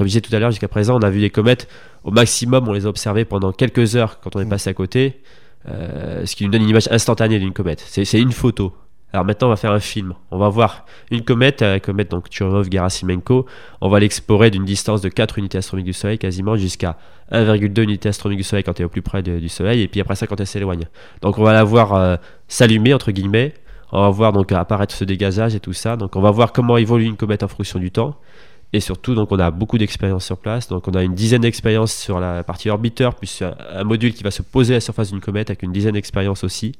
Comme 0.00 0.06
je 0.06 0.12
disais 0.12 0.22
tout 0.22 0.34
à 0.34 0.38
l'heure, 0.38 0.50
jusqu'à 0.50 0.66
présent, 0.68 0.96
on 0.98 1.02
a 1.02 1.10
vu 1.10 1.20
des 1.20 1.28
comètes 1.28 1.68
au 2.04 2.10
maximum, 2.10 2.66
on 2.66 2.72
les 2.72 2.86
a 2.86 2.88
observées 2.88 3.26
pendant 3.26 3.52
quelques 3.52 3.96
heures 3.96 4.18
quand 4.20 4.34
on 4.34 4.40
est 4.40 4.46
Mm. 4.46 4.48
passé 4.48 4.70
à 4.70 4.72
côté, 4.74 5.20
euh, 5.68 6.24
ce 6.24 6.34
qui 6.34 6.44
nous 6.44 6.50
donne 6.50 6.62
une 6.62 6.70
image 6.70 6.88
instantanée 6.90 7.38
d'une 7.38 7.52
comète. 7.52 7.84
C'est 7.86 8.06
c'est 8.06 8.18
une 8.18 8.32
photo. 8.32 8.72
Alors 9.12 9.26
maintenant, 9.26 9.48
on 9.48 9.50
va 9.50 9.56
faire 9.56 9.72
un 9.72 9.80
film. 9.80 10.14
On 10.30 10.38
va 10.38 10.48
voir 10.48 10.86
une 11.10 11.22
comète, 11.22 11.60
la 11.60 11.80
comète 11.80 12.10
donc 12.10 12.30
Churyumov-Gerasimenko. 12.30 13.44
On 13.80 13.88
va 13.88 13.98
l'explorer 14.00 14.50
d'une 14.50 14.64
distance 14.64 15.00
de 15.02 15.08
4 15.08 15.38
unités 15.38 15.58
astronomiques 15.58 15.86
du 15.86 15.92
Soleil, 15.92 16.16
quasiment 16.18 16.56
jusqu'à 16.56 16.96
1,2 17.32 17.82
unités 17.82 18.08
astronomiques 18.08 18.38
du 18.38 18.44
Soleil 18.48 18.64
quand 18.64 18.72
elle 18.78 18.82
est 18.82 18.86
au 18.86 18.88
plus 18.88 19.02
près 19.02 19.22
de- 19.22 19.38
du 19.38 19.48
Soleil, 19.48 19.82
et 19.82 19.88
puis 19.88 20.00
après 20.00 20.14
ça 20.14 20.26
quand 20.26 20.38
elle 20.40 20.46
s'éloigne. 20.46 20.86
Donc 21.22 21.38
on 21.38 21.42
va 21.42 21.52
la 21.52 21.64
voir 21.64 21.92
euh, 21.94 22.16
s'allumer 22.48 22.94
entre 22.94 23.10
guillemets. 23.12 23.52
On 23.92 24.00
va 24.02 24.10
voir 24.10 24.32
donc 24.32 24.52
apparaître 24.52 24.94
ce 24.94 25.04
dégazage 25.04 25.54
et 25.56 25.60
tout 25.60 25.72
ça. 25.72 25.96
Donc 25.96 26.14
on 26.14 26.20
va 26.20 26.30
voir 26.30 26.52
comment 26.52 26.76
évolue 26.76 27.04
une 27.04 27.16
comète 27.16 27.42
en 27.42 27.48
fonction 27.48 27.78
du 27.80 27.90
temps. 27.90 28.16
Et 28.72 28.78
surtout, 28.80 29.14
donc, 29.16 29.32
on 29.32 29.38
a 29.40 29.50
beaucoup 29.50 29.78
d'expériences 29.78 30.24
sur 30.24 30.38
place. 30.38 30.68
Donc, 30.68 30.86
on 30.86 30.92
a 30.92 31.02
une 31.02 31.14
dizaine 31.14 31.40
d'expériences 31.42 31.92
sur 31.92 32.20
la 32.20 32.44
partie 32.44 32.70
orbiteur, 32.70 33.14
plus 33.16 33.42
un, 33.42 33.54
un 33.72 33.82
module 33.84 34.14
qui 34.14 34.22
va 34.22 34.30
se 34.30 34.42
poser 34.42 34.74
à 34.74 34.76
la 34.76 34.80
surface 34.80 35.10
d'une 35.10 35.20
comète 35.20 35.50
avec 35.50 35.62
une 35.64 35.72
dizaine 35.72 35.94
d'expériences 35.94 36.44
aussi. 36.44 36.72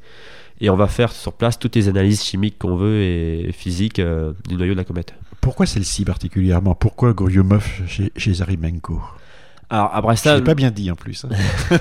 Et 0.60 0.70
on 0.70 0.76
va 0.76 0.86
faire 0.86 1.10
sur 1.10 1.32
place 1.32 1.58
toutes 1.58 1.74
les 1.74 1.88
analyses 1.88 2.22
chimiques 2.22 2.58
qu'on 2.58 2.76
veut 2.76 3.00
et 3.02 3.50
physiques 3.52 3.98
euh, 3.98 4.32
du 4.48 4.54
noyau 4.56 4.74
de 4.74 4.78
la 4.78 4.84
comète. 4.84 5.14
Pourquoi 5.40 5.66
celle-ci 5.66 6.04
particulièrement? 6.04 6.74
Pourquoi 6.74 7.12
Goryomov 7.12 7.66
chez, 7.88 8.12
chez 8.16 8.34
Zarimenko? 8.34 9.00
Alors, 9.70 9.90
après 9.94 10.16
Je 10.16 10.20
ça, 10.20 10.36
l'ai 10.36 10.44
pas 10.44 10.54
bien 10.54 10.70
dit 10.70 10.90
en 10.90 10.96
plus. 10.96 11.24
hein. 11.24 11.28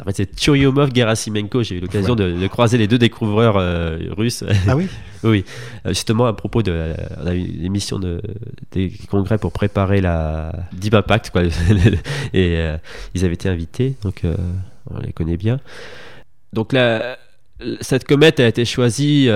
en 0.00 0.04
fait, 0.04 0.16
c'est 0.16 0.40
Churyumov, 0.40 0.94
Gerasimenko. 0.94 1.62
J'ai 1.62 1.76
eu 1.76 1.80
l'occasion 1.80 2.14
de, 2.14 2.32
de 2.32 2.46
croiser 2.46 2.78
les 2.78 2.86
deux 2.86 2.98
découvreurs 2.98 3.56
euh, 3.56 3.98
russes. 4.16 4.44
ah 4.66 4.76
oui 4.76 4.88
Oui, 5.24 5.44
euh, 5.84 5.88
justement 5.88 6.26
à 6.26 6.32
propos 6.32 6.62
de, 6.62 6.70
euh, 6.72 6.94
on 7.20 7.26
a 7.26 7.34
eu 7.34 7.40
une 7.40 7.64
émission 7.64 7.98
de, 7.98 8.22
des 8.72 8.92
congrès 9.10 9.38
pour 9.38 9.52
préparer 9.52 10.00
la 10.00 10.52
Deep 10.72 10.94
Impact, 10.94 11.30
quoi, 11.30 11.42
et 12.32 12.56
euh, 12.58 12.76
ils 13.14 13.24
avaient 13.24 13.34
été 13.34 13.48
invités, 13.48 13.96
donc 14.02 14.22
on 14.90 14.98
les 15.00 15.12
connaît 15.12 15.36
bien. 15.36 15.58
Donc 16.52 16.72
la, 16.72 17.18
cette 17.80 18.04
comète 18.04 18.38
a 18.38 18.46
été 18.46 18.64
choisie, 18.64 19.28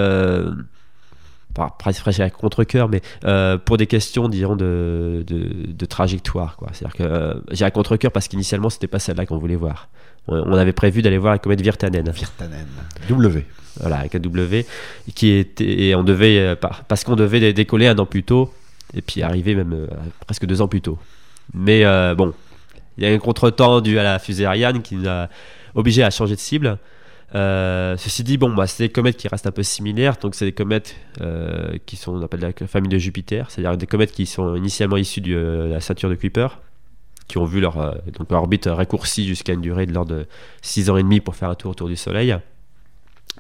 presque 1.79 2.21
à 2.21 2.31
contre-cœur, 2.31 2.89
mais 2.89 3.01
euh, 3.25 3.59
pour 3.59 3.77
des 3.77 3.87
questions, 3.87 4.29
dirons, 4.29 4.57
de, 4.57 5.25
de, 5.27 5.73
de 5.73 5.87
trajectoire, 5.87 6.57
quoi. 6.57 6.69
C'est-à-dire 6.73 6.97
que 6.97 7.03
euh, 7.03 7.35
j'ai 7.51 7.65
à 7.65 7.71
contre-cœur 7.71 8.13
parce 8.13 8.29
qu'initialement 8.29 8.71
c'était 8.71 8.87
pas 8.87 8.99
celle-là 8.99 9.27
qu'on 9.27 9.39
voulait 9.39 9.57
voir. 9.57 9.89
On, 10.29 10.53
avait 10.53 10.73
prévu 10.73 11.03
d'aller 11.03 11.19
voir 11.19 11.33
la 11.33 11.39
comète 11.39 11.61
Virtanen 11.61 12.09
Virtanen. 12.11 12.67
W. 13.09 13.45
voilà, 13.81 13.99
avec 13.99 14.15
un 14.15 14.21
W, 14.21 14.65
qui 15.17 15.31
était, 15.33 15.65
et 15.65 15.95
on 15.97 16.05
devait, 16.05 16.39
euh, 16.39 16.55
par- 16.55 16.85
parce 16.85 17.03
qu'on 17.03 17.17
devait 17.17 17.41
dé- 17.41 17.53
décoller 17.53 17.89
un 17.89 17.99
an 17.99 18.07
plus 18.07 18.23
tôt, 18.23 18.55
et 18.95 19.03
puis 19.03 19.23
arriver 19.23 19.57
même 19.57 19.73
euh, 19.73 19.87
presque 20.25 20.47
deux 20.47 20.63
ans 20.63 20.69
plus 20.69 20.81
tôt. 20.81 20.97
Mais 21.55 21.85
euh, 21.85 22.15
bon, 22.15 22.35
il 22.99 23.05
y 23.05 23.07
a 23.07 23.11
un 23.11 23.19
contretemps 23.19 23.81
dû 23.81 23.99
à 23.99 24.05
la 24.05 24.19
fusée 24.21 24.45
Ariane 24.47 24.81
qui 24.81 24.95
nous 24.95 25.09
a 25.09 25.29
obligé 25.75 26.05
à 26.05 26.11
changer 26.11 26.37
de 26.37 26.41
cible. 26.41 26.79
Euh, 27.35 27.97
ceci 27.97 28.23
dit, 28.23 28.37
bon, 28.39 28.55
bah, 28.55 28.67
c'est 28.69 28.85
des 28.85 28.91
comètes 28.91 29.17
qui 29.17 29.27
restent 29.27 29.47
un 29.49 29.53
peu 29.53 29.63
similaires, 29.65 30.17
donc 30.23 30.37
c'est 30.37 30.45
des 30.45 30.53
comètes 30.53 30.95
qui 31.87 31.97
sont, 31.97 32.15
on 32.15 32.23
appelle 32.23 32.41
la 32.61 32.67
famille 32.69 32.91
de 32.91 32.99
Jupiter, 32.99 33.51
c'est-à-dire 33.51 33.77
des 33.77 33.87
comètes 33.87 34.13
qui 34.13 34.27
sont 34.27 34.55
initialement 34.55 34.99
issues 34.99 35.23
de 35.23 35.69
la 35.73 35.81
ceinture 35.81 36.11
de 36.11 36.15
Kuiper, 36.15 36.61
qui 37.29 37.39
ont 37.39 37.45
vu 37.45 37.61
leur, 37.61 37.79
euh, 37.81 37.93
donc 38.19 38.31
leur 38.31 38.43
orbite 38.43 38.67
raccourcie 38.67 39.27
jusqu'à 39.27 39.53
une 39.53 39.61
durée 39.61 39.87
de 39.87 39.93
l'ordre 39.93 40.15
de 40.15 40.27
6 40.63 40.91
ans 40.91 40.97
et 40.97 41.03
demi 41.03 41.21
pour 41.21 41.37
faire 41.37 41.49
un 41.51 41.55
tour 41.55 41.71
autour 41.71 41.89
du 41.89 41.97
Soleil 41.97 42.37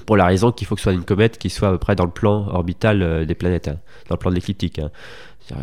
pour 0.07 0.17
la 0.17 0.25
raison 0.25 0.53
qu'il 0.53 0.67
faut 0.67 0.75
que 0.75 0.81
ce 0.81 0.85
soit 0.85 0.93
une 0.95 1.05
comète 1.05 1.37
qui 1.37 1.51
soit 1.51 1.69
à 1.69 1.71
peu 1.73 1.79
près 1.79 1.95
dans 1.95 2.07
le 2.07 2.11
plan 2.11 2.47
orbital 2.49 3.03
euh, 3.03 3.25
des 3.27 3.35
planètes, 3.35 3.69
hein, 3.69 3.79
dans 4.09 4.15
le 4.15 4.19
plan 4.19 4.31
de 4.31 4.37
l'écliptique. 4.37 4.79
hein. 4.79 4.91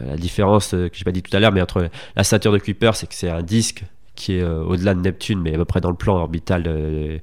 La 0.05 0.17
différence 0.17 0.73
euh, 0.75 0.87
que 0.89 0.95
j'ai 0.95 1.03
pas 1.03 1.11
dit 1.11 1.23
tout 1.23 1.35
à 1.35 1.39
l'heure, 1.39 1.51
mais 1.51 1.61
entre 1.61 1.89
la 2.15 2.23
ceinture 2.23 2.51
de 2.51 2.59
Kuiper, 2.59 2.91
c'est 2.93 3.07
que 3.07 3.15
c'est 3.15 3.29
un 3.29 3.41
disque 3.41 3.83
qui 4.13 4.33
est 4.35 4.43
au-delà 4.43 4.93
de 4.93 4.99
Neptune, 4.99 5.39
mais 5.41 5.53
à 5.55 5.57
peu 5.57 5.65
près 5.65 5.79
dans 5.81 5.89
le 5.89 5.95
plan 5.95 6.17
orbital 6.17 6.61
de- 6.63 7.21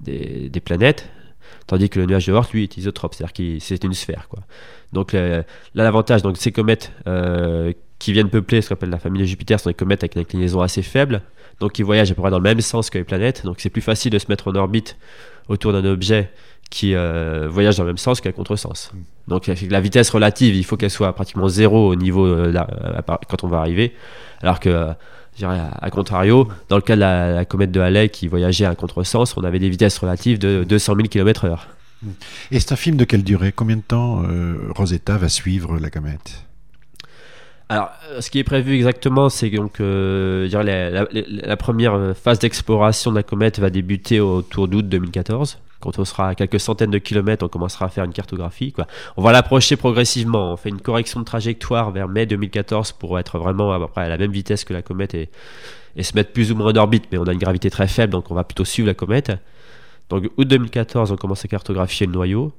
des, 0.00 0.60
planètes, 0.60 1.06
tandis 1.66 1.90
que 1.90 2.00
le 2.00 2.06
nuage 2.06 2.26
de 2.26 2.32
Oort, 2.32 2.48
lui, 2.54 2.62
est 2.62 2.76
isotrope, 2.78 3.14
c'est-à-dire 3.14 3.34
que 3.34 3.58
c'est 3.60 3.84
une 3.84 3.92
sphère. 3.92 4.26
Quoi. 4.30 4.40
Donc 4.94 5.12
là, 5.12 5.44
l'avantage, 5.74 6.22
donc 6.22 6.38
ces 6.38 6.50
comètes 6.50 6.92
qui 8.00 8.12
viennent 8.12 8.30
peupler 8.30 8.60
ce 8.62 8.68
qu'on 8.68 8.74
appelle 8.74 8.90
la 8.90 8.98
famille 8.98 9.22
de 9.22 9.26
Jupiter 9.26 9.60
sont 9.60 9.70
des 9.70 9.74
comètes 9.74 10.02
avec 10.02 10.14
une 10.16 10.22
inclinaison 10.22 10.60
assez 10.60 10.82
faible, 10.82 11.22
donc 11.60 11.72
qui 11.72 11.82
voyagent 11.84 12.10
à 12.10 12.14
peu 12.14 12.22
près 12.22 12.30
dans 12.32 12.38
le 12.38 12.42
même 12.42 12.60
sens 12.60 12.90
que 12.90 12.98
les 12.98 13.04
planètes, 13.04 13.44
donc 13.44 13.60
c'est 13.60 13.70
plus 13.70 13.82
facile 13.82 14.10
de 14.10 14.18
se 14.18 14.26
mettre 14.28 14.48
en 14.48 14.54
orbite 14.56 14.96
autour 15.48 15.72
d'un 15.72 15.84
objet 15.84 16.30
qui 16.70 16.94
euh, 16.94 17.48
voyage 17.50 17.76
dans 17.76 17.82
le 17.84 17.88
même 17.90 17.98
sens 17.98 18.20
qu'à 18.20 18.32
contresens. 18.32 18.90
Donc 19.28 19.46
la- 19.46 19.80
vitesse 19.80 20.10
relative, 20.10 20.54
il 20.56 20.64
faut 20.64 20.76
qu'elle 20.76 20.90
soit 20.90 21.12
pratiquement 21.12 21.48
zéro 21.48 21.88
au 21.88 21.94
niveau 21.96 22.26
euh, 22.26 22.50
là, 22.50 22.66
quand 23.28 23.44
on 23.44 23.48
va 23.48 23.58
arriver, 23.58 23.92
alors 24.42 24.60
que 24.60 24.68
euh, 24.68 24.92
je 25.34 25.38
dirais, 25.46 25.58
à, 25.80 25.90
contrario, 25.90 26.48
dans 26.68 26.76
le 26.76 26.82
cas 26.82 26.94
de 26.96 27.00
la, 27.00 27.32
la 27.32 27.44
comète 27.44 27.70
de 27.72 27.80
Halley 27.80 28.08
qui 28.08 28.28
voyageait 28.28 28.64
à 28.66 28.74
contresens, 28.74 29.36
on 29.36 29.44
avait 29.44 29.58
des 29.58 29.68
vitesses 29.68 29.98
relatives 29.98 30.38
de 30.38 30.64
200 30.64 30.94
000 30.96 31.08
km/h. 31.08 31.58
Et 32.50 32.58
c'est 32.60 32.72
un 32.72 32.76
film 32.76 32.96
de 32.96 33.04
quelle 33.04 33.24
durée? 33.24 33.52
Combien 33.52 33.76
de 33.76 33.82
temps 33.82 34.22
euh, 34.28 34.56
Rosetta 34.70 35.18
va 35.18 35.28
suivre 35.28 35.78
la 35.78 35.90
comète? 35.90 36.44
Alors, 37.70 37.90
ce 38.18 38.30
qui 38.30 38.40
est 38.40 38.44
prévu 38.44 38.74
exactement, 38.74 39.28
c'est 39.28 39.48
donc 39.48 39.78
euh, 39.80 40.48
la, 40.50 41.06
la- 41.14 41.56
première 41.56 41.94
euh, 41.94 42.14
phase 42.14 42.40
d'exploration 42.40 43.12
de 43.12 43.16
la 43.16 43.22
comète 43.22 43.60
va 43.60 43.70
débuter 43.70 44.18
autour 44.20 44.66
d'août 44.66 44.88
2014. 44.88 45.58
Quand 45.78 45.98
on 46.00 46.04
sera 46.04 46.28
à 46.30 46.34
quelques 46.34 46.58
centaines 46.58 46.90
de 46.90 46.98
kilomètres, 46.98 47.44
on 47.44 47.48
commencera 47.48 47.86
à 47.86 47.88
faire 47.88 48.04
une 48.04 48.12
cartographie. 48.12 48.72
Quoi. 48.72 48.86
On 49.16 49.22
va 49.22 49.30
l'approcher 49.32 49.76
progressivement. 49.76 50.52
On 50.52 50.56
fait 50.56 50.68
une 50.68 50.80
correction 50.80 51.20
de 51.20 51.24
trajectoire 51.24 51.90
vers 51.92 52.08
mai 52.08 52.26
2014 52.26 52.90
pour 52.92 53.18
être 53.20 53.38
vraiment 53.38 53.72
à 53.72 53.78
peu 53.78 53.86
près 53.86 54.02
à 54.02 54.08
la 54.08 54.18
même 54.18 54.32
vitesse 54.32 54.64
que 54.64 54.72
la 54.74 54.82
comète 54.82 55.14
et 55.14 55.30
se 56.02 56.14
mettre 56.16 56.32
plus 56.32 56.50
ou 56.52 56.56
moins 56.56 56.72
en 56.72 56.76
orbite. 56.76 57.04
Mais 57.12 57.18
on 57.18 57.24
a 57.24 57.32
une 57.32 57.38
gravité 57.38 57.70
très 57.70 57.86
faible, 57.88 58.12
donc 58.12 58.30
on 58.30 58.34
va 58.34 58.42
plutôt 58.44 58.64
suivre 58.64 58.88
la 58.88 58.94
comète. 58.94 59.30
Donc 60.10 60.24
août 60.36 60.44
2014, 60.48 61.12
on 61.12 61.16
commence 61.16 61.44
à 61.44 61.48
cartographier 61.48 62.06
le 62.06 62.12
noyau. 62.12 62.52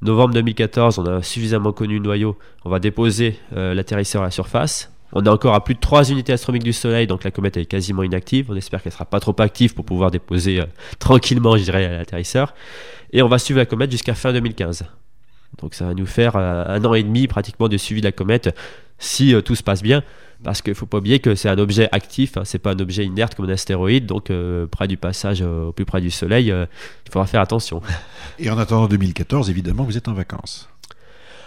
Novembre 0.00 0.34
2014, 0.34 1.00
on 1.00 1.06
a 1.06 1.22
suffisamment 1.22 1.72
connu 1.72 1.94
le 1.94 2.04
noyau. 2.04 2.38
On 2.64 2.70
va 2.70 2.78
déposer 2.78 3.38
euh, 3.56 3.74
l'atterrisseur 3.74 4.22
à 4.22 4.26
la 4.26 4.30
surface. 4.30 4.92
On 5.12 5.24
est 5.24 5.28
encore 5.28 5.54
à 5.54 5.64
plus 5.64 5.74
de 5.74 5.80
3 5.80 6.10
unités 6.10 6.32
astronomiques 6.32 6.64
du 6.64 6.72
Soleil, 6.72 7.06
donc 7.06 7.24
la 7.24 7.30
comète 7.30 7.56
est 7.56 7.64
quasiment 7.64 8.04
inactive. 8.04 8.46
On 8.50 8.54
espère 8.54 8.82
qu'elle 8.82 8.92
sera 8.92 9.06
pas 9.06 9.18
trop 9.18 9.34
active 9.38 9.74
pour 9.74 9.84
pouvoir 9.84 10.10
déposer 10.10 10.60
euh, 10.60 10.66
tranquillement, 11.00 11.56
je 11.56 11.64
dirais, 11.64 11.88
l'atterrisseur. 11.96 12.54
Et 13.12 13.22
on 13.22 13.28
va 13.28 13.38
suivre 13.38 13.58
la 13.58 13.66
comète 13.66 13.90
jusqu'à 13.90 14.14
fin 14.14 14.32
2015. 14.32 14.84
Donc 15.60 15.74
ça 15.74 15.86
va 15.86 15.94
nous 15.94 16.06
faire 16.06 16.36
euh, 16.36 16.64
un 16.66 16.84
an 16.84 16.94
et 16.94 17.02
demi 17.02 17.26
pratiquement 17.26 17.68
de 17.68 17.76
suivi 17.76 18.00
de 18.00 18.06
la 18.06 18.12
comète 18.12 18.54
si 18.98 19.34
euh, 19.34 19.40
tout 19.40 19.54
se 19.54 19.62
passe 19.62 19.82
bien. 19.82 20.02
Parce 20.44 20.62
qu'il 20.62 20.74
faut 20.74 20.86
pas 20.86 20.98
oublier 20.98 21.18
que 21.18 21.34
c'est 21.34 21.48
un 21.48 21.58
objet 21.58 21.88
actif, 21.90 22.36
hein, 22.36 22.42
c'est 22.44 22.60
pas 22.60 22.70
un 22.70 22.78
objet 22.78 23.04
inerte 23.04 23.34
comme 23.34 23.46
un 23.46 23.52
astéroïde, 23.52 24.06
donc 24.06 24.30
euh, 24.30 24.66
près 24.66 24.86
du 24.86 24.96
passage 24.96 25.42
euh, 25.42 25.66
au 25.66 25.72
plus 25.72 25.84
près 25.84 26.00
du 26.00 26.12
Soleil, 26.12 26.52
euh, 26.52 26.66
il 27.06 27.12
faudra 27.12 27.26
faire 27.26 27.40
attention. 27.40 27.82
Et 28.38 28.48
en 28.48 28.56
attendant 28.56 28.86
2014, 28.86 29.50
évidemment, 29.50 29.82
vous 29.82 29.96
êtes 29.96 30.06
en 30.06 30.14
vacances. 30.14 30.68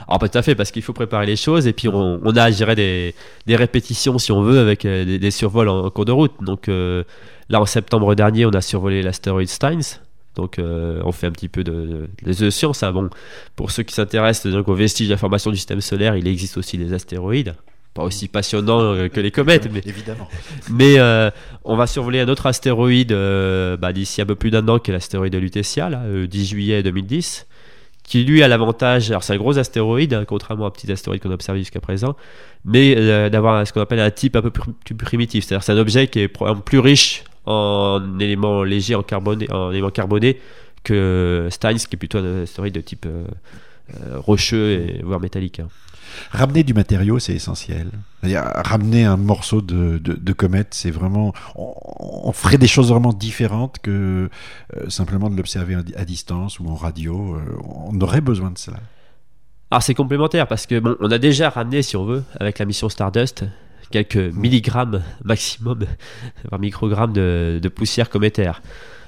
Alors 0.08 0.20
pas 0.20 0.28
tout 0.28 0.38
à 0.38 0.42
fait, 0.42 0.56
parce 0.56 0.72
qu'il 0.72 0.82
faut 0.82 0.92
préparer 0.92 1.26
les 1.26 1.38
choses, 1.38 1.68
et 1.68 1.74
puis 1.74 1.88
on, 1.88 2.20
on 2.22 2.36
a, 2.36 2.52
je 2.52 2.58
dirais, 2.58 2.76
des, 2.76 3.16
des 3.46 3.56
répétitions, 3.56 4.18
si 4.18 4.34
on 4.34 4.42
veut, 4.42 4.60
avec 4.60 4.82
des, 4.82 5.20
des 5.20 5.32
survols 5.32 5.70
en, 5.70 5.86
en 5.86 5.90
cours 5.90 6.06
de 6.06 6.12
route. 6.12 6.34
Donc 6.42 6.68
là, 6.68 7.62
en 7.62 7.66
septembre 7.66 8.14
dernier, 8.16 8.46
on 8.46 8.50
a 8.50 8.62
survolé 8.62 9.04
l'astéroïde 9.04 9.48
Steins. 9.48 10.00
Donc 10.36 10.60
euh, 10.60 11.02
on 11.04 11.12
fait 11.12 11.28
un 11.28 11.32
petit 11.32 11.50
peu 11.50 11.64
de, 11.64 11.72
de, 11.72 12.10
des 12.24 12.52
sciences. 12.52 12.84
hein. 12.84 12.92
Bon, 12.92 13.10
pour 13.56 13.72
ceux 13.72 13.84
qui 13.84 13.94
s'intéressent 13.94 14.52
donc 14.52 14.68
aux 14.68 14.76
vestiges 14.76 15.08
de 15.08 15.14
la 15.14 15.18
formation 15.18 15.52
du 15.52 15.58
système 15.58 15.82
solaire, 15.82 16.16
il 16.16 16.28
existe 16.28 16.58
aussi 16.58 16.78
des 16.78 16.94
astéroïdes. 16.94 17.56
Pas 17.94 18.04
aussi 18.04 18.30
passionnants 18.30 18.80
euh, 18.94 19.10
que 19.10 19.20
les 19.20 19.32
comètes, 19.32 19.70
mais 19.70 19.82
Évidemment. 19.86 20.30
mais 20.70 20.98
euh, 20.98 21.30
on 21.66 21.76
va 21.76 21.88
survoler 21.88 22.22
un 22.22 22.30
autre 22.30 22.46
astéroïde 22.46 23.12
euh, 23.12 23.76
bah, 23.76 23.92
d'ici 23.92 24.22
un 24.22 24.26
peu 24.26 24.36
plus 24.36 24.50
d'un 24.50 24.66
an, 24.70 24.80
qui 24.80 24.92
est 24.92 24.94
l'astéroïde 24.94 25.34
de 25.34 25.38
Lutetia, 25.38 25.90
là, 25.90 26.02
euh, 26.06 26.26
10 26.26 26.46
juillet 26.46 26.84
2010, 26.84 27.48
qui 28.04 28.24
lui 28.24 28.44
a 28.44 28.48
l'avantage, 28.48 29.10
alors 29.12 29.24
c'est 29.24 29.34
un 29.34 29.38
gros 29.38 29.58
astéroïde, 29.58 30.14
hein, 30.14 30.24
contrairement 30.26 30.68
aux 30.68 30.72
petits 30.72 30.90
astéroïdes 30.90 31.22
qu'on 31.22 31.32
a 31.32 31.34
observés 31.34 31.60
jusqu'à 31.60 31.82
présent, 31.82 32.16
mais 32.64 32.96
d'avoir 33.30 33.68
ce 33.68 33.74
qu'on 33.74 33.82
appelle 33.82 34.00
un 34.00 34.10
type 34.12 34.38
un 34.38 34.42
peu 34.42 34.52
plus, 34.52 34.72
plus 34.86 34.96
primitif, 34.96 35.44
c'est-à-dire 35.44 35.64
c'est 35.64 35.74
un 35.74 35.78
objet 35.78 36.08
qui 36.08 36.20
est 36.20 36.28
probablement 36.30 36.64
plus 36.64 36.80
riche 36.80 37.26
en 37.46 38.20
éléments 38.20 38.64
légers, 38.64 38.96
en, 38.96 39.04
carboné, 39.04 39.52
en 39.52 39.72
éléments 39.72 39.90
carbonés, 39.90 40.40
que 40.84 41.48
Steins, 41.52 41.76
qui 41.76 41.96
est 41.96 41.98
plutôt 41.98 42.18
un 42.20 42.44
astéroïde 42.44 42.74
de 42.76 42.82
type 42.82 43.06
euh, 43.08 43.26
euh, 43.96 44.20
rocheux 44.20 44.72
et 44.72 45.02
voire 45.04 45.20
métallique. 45.20 45.60
hein. 45.60 45.68
Ramener 46.32 46.64
du 46.64 46.74
matériau, 46.74 47.20
c'est 47.20 47.34
essentiel. 47.34 47.90
Ramener 48.24 49.06
un 49.06 49.16
morceau 49.16 49.62
de, 49.62 49.98
de, 49.98 50.14
de 50.14 50.34
comète, 50.34 50.74
c'est 50.74 50.92
vraiment. 50.92 51.34
On, 51.56 51.74
on 52.26 52.32
ferait 52.34 52.58
des 52.58 52.68
choses 52.68 52.90
vraiment 52.90 53.14
différentes 53.14 53.80
que 53.82 54.30
euh, 54.76 54.90
simplement 54.90 55.30
de 55.30 55.38
l'observer 55.38 55.76
à, 55.76 55.84
à 55.96 56.04
distance 56.06 56.60
ou 56.60 56.68
en 56.68 56.76
radio. 56.76 57.36
Euh, 57.36 57.40
on 57.64 58.00
aurait 58.02 58.20
besoin 58.22 58.52
de 58.52 58.58
cela. 58.58 58.78
Alors 59.72 59.84
c'est 59.84 59.94
complémentaire 59.94 60.48
parce 60.48 60.66
que 60.68 60.80
bon, 60.80 60.98
on 61.00 61.10
a 61.12 61.18
déjà 61.18 61.50
ramené, 61.50 61.82
si 61.82 61.96
on 61.96 62.04
veut, 62.04 62.24
avec 62.42 62.60
la 62.60 62.66
mission 62.66 62.90
Stardust, 62.90 63.46
quelques 63.92 64.16
milligrammes 64.16 65.04
maximum, 65.24 65.86
voire 66.50 66.60
microgrammes 66.60 67.14
de, 67.14 67.60
de 67.62 67.70
poussière 67.70 68.10
cométaire. 68.10 68.62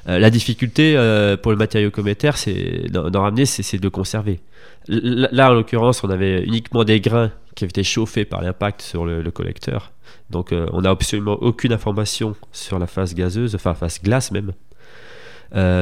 Euh, 0.09 0.19
la 0.19 0.29
difficulté 0.29 0.95
euh, 0.97 1.37
pour 1.37 1.51
le 1.51 1.57
matériau 1.57 1.89
cométaire, 1.89 2.37
c'est 2.37 2.89
d'en 2.91 3.21
ramener, 3.21 3.45
c'est 3.45 3.77
de 3.77 3.83
le 3.83 3.89
conserver. 3.89 4.41
L- 4.89 5.29
Là, 5.31 5.49
en 5.51 5.53
l'occurrence, 5.53 6.03
on 6.03 6.09
avait 6.09 6.43
uniquement 6.43 6.83
des 6.83 6.99
grains 6.99 7.31
qui 7.55 7.63
avaient 7.63 7.69
été 7.69 7.83
chauffés 7.83 8.25
par 8.25 8.41
l'impact 8.41 8.81
sur 8.81 9.05
le, 9.05 9.21
le 9.21 9.31
collecteur. 9.31 9.91
Donc 10.29 10.51
euh, 10.51 10.67
on 10.73 10.81
n'a 10.81 10.89
absolument 10.89 11.33
aucune 11.41 11.71
information 11.71 12.35
sur 12.51 12.79
la 12.79 12.87
phase 12.87 13.15
gazeuse, 13.15 13.55
enfin 13.55 13.73
phase 13.73 14.01
glace 14.01 14.31
même. 14.31 14.51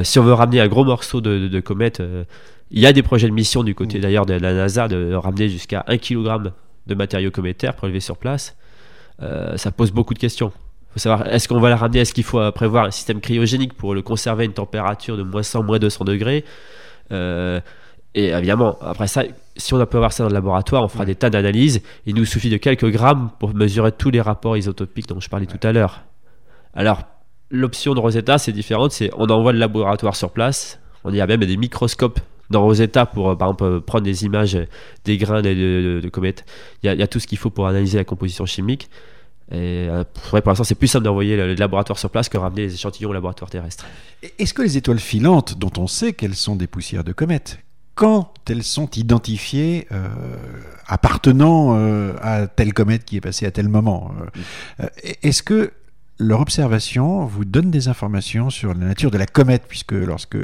Si 0.03 0.19
on 0.19 0.23
veut 0.23 0.33
ramener 0.33 0.59
un 0.59 0.67
gros 0.67 0.83
morceau 0.83 1.21
de, 1.21 1.59
comète, 1.61 2.03
il 2.71 2.79
y 2.79 2.85
a 2.85 2.91
des 2.91 3.03
projets 3.03 3.27
de 3.29 3.33
mission 3.33 3.63
du 3.63 3.73
côté 3.73 3.97
mm. 3.99 4.01
d'ailleurs 4.01 4.25
de 4.25 4.33
la 4.33 4.53
NASA 4.53 4.89
de 4.89 5.13
ramener 5.13 5.47
jusqu'à 5.47 5.85
1 5.87 5.97
kg 5.97 6.51
de 6.87 6.95
matériaux 6.95 7.31
cométaires 7.31 7.75
prélevé 7.75 8.01
sur 8.01 8.17
place. 8.17 8.57
Ça 9.55 9.71
pose 9.71 9.91
beaucoup 9.91 10.13
de 10.13 10.19
questions. 10.19 10.51
Faut 10.91 10.99
savoir, 10.99 11.27
est-ce 11.27 11.47
qu'on 11.47 11.59
va 11.59 11.69
la 11.69 11.77
ramener 11.77 11.99
Est-ce 11.99 12.13
qu'il 12.13 12.23
faut 12.23 12.51
prévoir 12.51 12.85
un 12.85 12.91
système 12.91 13.21
cryogénique 13.21 13.73
pour 13.73 13.93
le 13.93 14.01
conserver 14.01 14.43
à 14.43 14.45
une 14.45 14.53
température 14.53 15.15
de 15.15 15.23
moins 15.23 15.43
100, 15.43 15.63
moins 15.63 15.79
200 15.79 16.05
degrés? 16.05 16.43
Et 18.13 18.27
évidemment, 18.27 18.77
après 18.81 19.07
ça, 19.07 19.23
si 19.55 19.73
on 19.73 19.85
peut 19.85 19.97
avoir 19.97 20.11
ça 20.11 20.23
dans 20.23 20.29
le 20.29 20.33
laboratoire, 20.33 20.83
on 20.83 20.89
fera 20.89 21.05
des 21.05 21.15
tas 21.15 21.29
d'analyses. 21.29 21.81
Il 22.05 22.15
nous 22.15 22.25
suffit 22.25 22.49
de 22.49 22.57
quelques 22.57 22.89
grammes 22.89 23.29
pour 23.39 23.53
mesurer 23.53 23.93
tous 23.93 24.09
les 24.09 24.19
rapports 24.19 24.57
isotopiques 24.57 25.07
dont 25.07 25.19
je 25.21 25.29
parlais 25.29 25.45
tout 25.45 25.65
à 25.65 25.71
l'heure. 25.71 26.01
Alors, 26.73 27.03
l'option 27.49 27.93
de 27.93 27.99
Rosetta, 27.99 28.37
c'est 28.37 28.51
différente. 28.51 28.91
C'est 28.91 29.11
on 29.17 29.27
envoie 29.29 29.53
le 29.53 29.59
laboratoire 29.59 30.15
sur 30.15 30.31
place. 30.31 30.79
On 31.03 31.13
y 31.13 31.21
a 31.21 31.27
même 31.27 31.45
des 31.45 31.57
microscopes 31.57 32.19
dans 32.51 32.63
Rosetta 32.63 33.05
pour, 33.05 33.29
euh, 33.29 33.35
par 33.35 33.49
exemple, 33.49 33.63
euh, 33.63 33.79
prendre 33.79 34.03
des 34.03 34.25
images 34.25 34.57
des 35.05 35.17
grains 35.17 35.41
de, 35.41 36.09
comètes. 36.11 36.45
Il 36.83 36.93
y, 36.93 37.03
a, 37.03 37.07
tout 37.07 37.19
ce 37.19 37.27
qu'il 37.27 37.37
faut 37.37 37.49
pour 37.49 37.67
analyser 37.67 37.97
la 37.97 38.03
composition 38.03 38.45
chimique. 38.45 38.89
Et 39.51 39.87
euh, 39.89 40.03
pour 40.29 40.39
l'instant, 40.45 40.63
c'est 40.63 40.75
plus 40.75 40.87
simple 40.87 41.05
d'envoyer 41.05 41.35
le, 41.35 41.55
laboratoire 41.55 41.99
sur 41.99 42.09
place 42.09 42.29
que 42.29 42.37
ramener 42.37 42.63
les 42.63 42.73
échantillons 42.73 43.09
au 43.09 43.13
laboratoire 43.13 43.49
terrestre. 43.49 43.85
Est-ce 44.39 44.53
que 44.53 44.61
les 44.61 44.77
étoiles 44.77 44.99
filantes, 44.99 45.57
dont 45.57 45.71
on 45.77 45.87
sait 45.87 46.13
qu'elles 46.13 46.35
sont 46.35 46.55
des 46.55 46.67
poussières 46.67 47.03
de 47.03 47.11
comètes, 47.11 47.59
quand 47.95 48.33
elles 48.49 48.63
sont 48.63 48.89
identifiées 48.91 49.87
euh, 49.91 50.07
appartenant 50.87 51.75
euh, 51.75 52.13
à 52.21 52.47
telle 52.47 52.73
comète 52.73 53.05
qui 53.05 53.17
est 53.17 53.21
passée 53.21 53.45
à 53.45 53.51
tel 53.51 53.69
moment. 53.69 54.11
Euh, 54.79 54.87
est-ce 55.21 55.43
que 55.43 55.71
leur 56.21 56.41
observation 56.41 57.25
vous 57.25 57.45
donne 57.45 57.71
des 57.71 57.87
informations 57.87 58.49
sur 58.49 58.73
la 58.73 58.85
nature 58.85 59.11
de 59.11 59.17
la 59.17 59.25
comète, 59.25 59.63
puisque 59.67 59.93
lorsque 59.93 60.37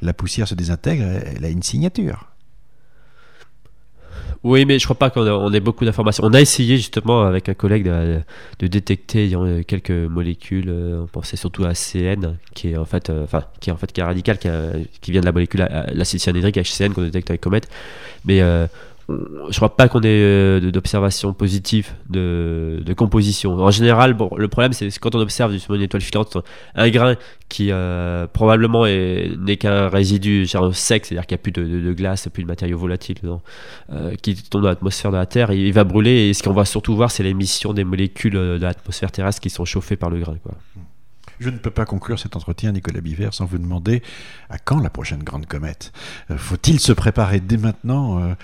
la 0.00 0.12
poussière 0.12 0.46
se 0.46 0.54
désintègre, 0.54 1.04
elle 1.36 1.44
a 1.44 1.48
une 1.48 1.62
signature 1.62 2.28
oui, 4.44 4.64
mais 4.64 4.80
je 4.80 4.84
crois 4.84 4.98
pas 4.98 5.08
qu'on 5.10 5.52
ait 5.52 5.60
beaucoup 5.60 5.84
d'informations. 5.84 6.24
On 6.26 6.34
a 6.34 6.40
essayé 6.40 6.76
justement 6.76 7.22
avec 7.22 7.48
un 7.48 7.54
collègue 7.54 7.84
de, 7.84 8.66
détecter 8.66 9.32
quelques 9.68 9.90
molécules. 9.90 10.68
Euh, 10.68 11.02
on 11.02 11.06
pensait 11.06 11.36
surtout 11.36 11.64
à 11.64 11.74
CN, 11.74 12.38
qui 12.52 12.70
est 12.70 12.76
en 12.76 12.84
fait, 12.84 13.08
euh, 13.08 13.22
enfin, 13.22 13.44
qui 13.60 13.70
est 13.70 13.72
en 13.72 13.76
fait 13.76 13.92
qui 13.92 14.00
est 14.00 14.04
radical, 14.04 14.38
qui, 14.38 15.12
vient 15.12 15.20
de 15.20 15.26
la 15.26 15.32
molécule 15.32 15.68
l'acide 15.92 16.18
cyanhydrique 16.18 16.56
HCN 16.56 16.92
qu'on 16.92 17.02
détecte 17.02 17.30
avec 17.30 17.40
Comet. 17.40 17.60
Mais 18.24 18.40
euh, 18.40 18.66
je 19.50 19.56
crois 19.56 19.76
pas 19.76 19.88
qu'on 19.88 20.00
ait 20.00 20.06
euh, 20.06 20.70
d'observation 20.70 21.32
positive 21.32 21.90
de, 22.08 22.82
composition. 22.96 23.54
En 23.58 23.70
général, 23.70 24.16
le 24.36 24.48
problème 24.48 24.72
c'est 24.72 24.88
quand 24.98 25.14
on 25.14 25.20
observe 25.20 25.54
une 25.70 25.82
étoile 25.82 26.02
filante, 26.02 26.36
un 26.74 26.90
grain 26.90 27.16
qui 27.48 27.68
euh, 27.70 28.26
probablement 28.26 28.86
n'est 28.86 29.56
qu'un 29.56 29.88
résidu 29.88 30.46
sec, 30.72 31.06
c'est-à-dire 31.06 31.26
qu'il 31.26 31.36
n'y 31.36 31.40
a 31.40 31.42
plus 31.42 31.52
de, 31.52 31.92
glace, 31.92 32.28
plus 32.32 32.42
de 32.42 32.48
matériaux 32.48 32.78
volatiles 32.78 33.18
euh, 33.92 34.14
qui 34.16 34.34
tombe 34.34 34.62
dans 34.62 34.68
l'atmosphère 34.68 35.10
de 35.10 35.16
la 35.16 35.26
Terre, 35.26 35.52
il, 35.52 35.72
va 35.72 35.84
brûler 35.84 36.28
et 36.28 36.34
ce 36.34 36.42
qu'on 36.42 36.52
va 36.52 36.64
surtout 36.64 36.94
voir 36.94 37.10
c'est 37.10 37.22
l'émission 37.22 37.72
des 37.72 37.84
molécules 37.84 38.34
de 38.34 38.58
l'atmosphère 38.60 39.10
terrestre 39.10 39.40
qui 39.40 39.50
sont 39.50 39.64
chauffées 39.64 39.96
par 39.96 40.10
le 40.10 40.18
grain. 40.18 40.36
Je 41.40 41.50
ne 41.50 41.58
peux 41.58 41.70
pas 41.70 41.84
conclure 41.84 42.20
cet 42.20 42.36
entretien, 42.36 42.70
Nicolas 42.70 43.00
Biver, 43.00 43.30
sans 43.32 43.46
vous 43.46 43.58
demander 43.58 44.02
à 44.48 44.58
quand 44.58 44.80
la 44.80 44.90
prochaine 44.90 45.24
grande 45.24 45.46
comète 45.46 45.92
Faut-il 46.36 46.78
se 46.78 46.92
préparer 46.92 47.40
dès 47.40 47.56
maintenant 47.56 48.34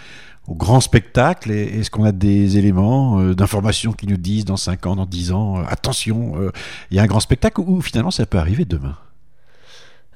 au 0.49 0.55
grand 0.55 0.81
spectacle 0.81 1.51
Est-ce 1.51 1.91
qu'on 1.91 2.05
a 2.05 2.13
des 2.13 2.59
éléments 2.59 3.21
euh, 3.21 3.35
d'information 3.35 3.93
qui 3.93 4.07
nous 4.07 4.17
disent 4.17 4.45
dans 4.45 4.57
5 4.57 4.87
ans, 4.87 4.97
dans 4.97 5.07
10 5.07 5.33
ans, 5.33 5.59
euh, 5.59 5.63
attention, 5.69 6.35
euh, 6.37 6.51
il 6.91 6.97
y 6.97 7.01
a 7.01 7.03
un 7.03 7.07
grand 7.07 7.21
spectacle 7.21 7.61
ou 7.61 7.81
finalement 7.81 8.11
ça 8.11 8.27
peut 8.27 8.39
arriver 8.39 8.65
demain? 8.65 8.97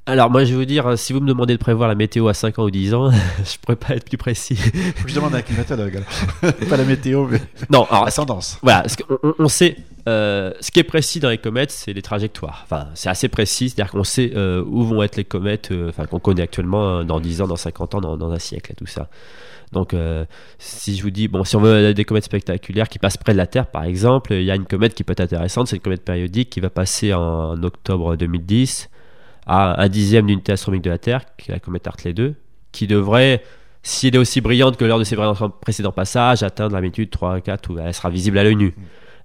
Alors 0.04 0.30
moi 0.30 0.42
je 0.44 0.50
vais 0.50 0.56
vous 0.56 0.64
dire, 0.64 0.98
si 0.98 1.12
vous 1.12 1.20
me 1.20 1.28
demandez 1.28 1.52
de 1.52 1.60
prévoir 1.60 1.88
la 1.88 1.94
météo 1.94 2.26
à 2.26 2.34
5 2.34 2.58
ans 2.58 2.64
ou 2.64 2.70
10 2.70 2.94
ans, 2.94 3.10
je 3.44 3.56
pourrais 3.60 3.76
pas 3.76 3.94
être 3.94 4.08
plus 4.08 4.16
précis. 4.16 4.58
je 5.06 5.14
demande 5.14 5.34
à 5.34 5.38
un 5.38 5.42
climatologue, 5.42 6.02
pas 6.40 6.76
la 6.76 6.84
météo, 6.84 7.28
mais 7.28 7.40
non, 7.70 7.84
alors, 7.90 8.06
la 8.06 8.10
tendance. 8.10 8.58
Voilà, 8.62 8.84
on, 9.22 9.34
on, 9.38 9.48
sait, 9.48 9.76
ce 10.06 10.70
qui 10.72 10.80
est 10.80 10.84
précis 10.84 11.20
dans 11.20 11.30
les 11.30 11.38
comètes, 11.38 11.70
c'est 11.70 11.92
les 11.92 12.02
trajectoires. 12.02 12.62
Enfin, 12.64 12.88
c'est 12.94 13.10
assez 13.10 13.28
précis, 13.28 13.70
c'est-à-dire 13.70 13.92
qu'on 13.92 14.02
sait 14.02 14.36
où 14.36 14.82
vont 14.82 15.04
être 15.04 15.14
les 15.14 15.24
comètes, 15.24 15.70
enfin 15.88 16.06
qu'on 16.06 16.18
connaît 16.18 16.42
actuellement 16.42 17.04
dans 17.04 17.20
10 17.20 17.42
ans, 17.42 17.46
dans 17.46 17.54
50 17.54 17.94
ans, 17.94 18.00
dans, 18.00 18.16
dans 18.16 18.32
un 18.32 18.40
siècle 18.40 18.72
et 18.72 18.74
tout 18.74 18.86
ça. 18.86 19.08
Donc, 19.72 19.94
euh, 19.94 20.24
si 20.58 20.96
je 20.96 21.02
vous 21.02 21.10
dis, 21.10 21.28
bon, 21.28 21.44
si 21.44 21.56
on 21.56 21.60
veut 21.60 21.94
des 21.94 22.04
comètes 22.04 22.24
spectaculaires 22.24 22.88
qui 22.88 22.98
passent 22.98 23.16
près 23.16 23.32
de 23.32 23.38
la 23.38 23.46
Terre, 23.46 23.66
par 23.66 23.84
exemple, 23.84 24.34
il 24.34 24.44
y 24.44 24.50
a 24.50 24.54
une 24.54 24.66
comète 24.66 24.94
qui 24.94 25.02
peut 25.02 25.12
être 25.12 25.20
intéressante, 25.20 25.68
c'est 25.68 25.76
une 25.76 25.82
comète 25.82 26.04
périodique 26.04 26.50
qui 26.50 26.60
va 26.60 26.70
passer 26.70 27.14
en 27.14 27.60
octobre 27.62 28.16
2010 28.16 28.90
à 29.46 29.82
un 29.82 29.88
dixième 29.88 30.26
d'unité 30.26 30.52
astronomique 30.52 30.84
de 30.84 30.90
la 30.90 30.98
Terre, 30.98 31.24
qui 31.36 31.50
est 31.50 31.54
la 31.54 31.60
comète 31.60 31.86
Hartley 31.86 32.12
2, 32.12 32.34
qui 32.70 32.86
devrait, 32.86 33.42
si 33.82 34.08
elle 34.08 34.16
est 34.16 34.18
aussi 34.18 34.40
brillante 34.40 34.76
que 34.76 34.84
lors 34.84 34.98
de 34.98 35.04
ses 35.04 35.16
précédents 35.60 35.92
passages, 35.92 36.42
atteindre 36.42 36.74
la 36.74 36.80
magnitude 36.80 37.10
3 37.10 37.40
4 37.40 37.70
où 37.70 37.78
elle 37.78 37.94
sera 37.94 38.10
visible 38.10 38.38
à 38.38 38.44
l'œil 38.44 38.56
nu. 38.56 38.74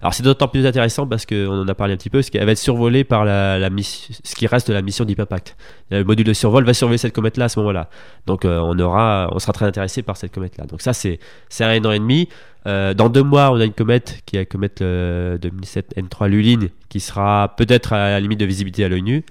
Alors 0.00 0.14
c'est 0.14 0.22
d'autant 0.22 0.46
plus 0.46 0.64
intéressant 0.64 1.06
parce 1.06 1.26
qu'on 1.26 1.62
en 1.62 1.66
a 1.66 1.74
parlé 1.74 1.94
un 1.94 1.96
petit 1.96 2.10
peu, 2.10 2.18
parce 2.18 2.30
qu'elle 2.30 2.46
va 2.46 2.52
être 2.52 2.58
survolée 2.58 3.02
par 3.02 3.24
la, 3.24 3.58
la 3.58 3.68
ce 3.82 4.34
qui 4.34 4.46
reste 4.46 4.68
de 4.68 4.72
la 4.72 4.82
mission 4.82 5.04
Deep 5.04 5.18
Impact. 5.18 5.56
Le 5.90 6.04
module 6.04 6.26
de 6.26 6.32
survol 6.32 6.64
va 6.64 6.72
survoler 6.72 6.98
cette 6.98 7.14
comète-là 7.14 7.46
à 7.46 7.48
ce 7.48 7.58
moment-là. 7.58 7.88
Donc 8.26 8.44
euh, 8.44 8.60
on 8.60 9.38
sera 9.38 9.52
très 9.52 9.66
intéressé 9.66 10.02
par 10.02 10.16
cette 10.16 10.32
comète-là. 10.32 10.66
Donc 10.66 10.82
ça 10.82 10.92
c'est 10.92 11.18
un 11.60 11.84
an 11.84 11.90
et 11.90 11.98
demi. 11.98 12.28
Euh, 12.66 12.94
dans 12.94 13.08
deux 13.08 13.22
mois, 13.22 13.50
on 13.50 13.60
a 13.60 13.64
une 13.64 13.72
comète 13.72 14.20
qui 14.26 14.36
est 14.36 14.40
la 14.40 14.44
comète 14.44 14.80
2007 14.80 15.96
N3 15.96 16.28
Lulin, 16.28 16.68
qui 16.88 17.00
sera 17.00 17.54
peut-être 17.56 17.92
à 17.92 18.10
la 18.10 18.20
limite 18.20 18.38
de 18.38 18.46
visibilité 18.46 18.84
à 18.84 18.88
l'œil 18.88 19.02
nu. 19.02 19.24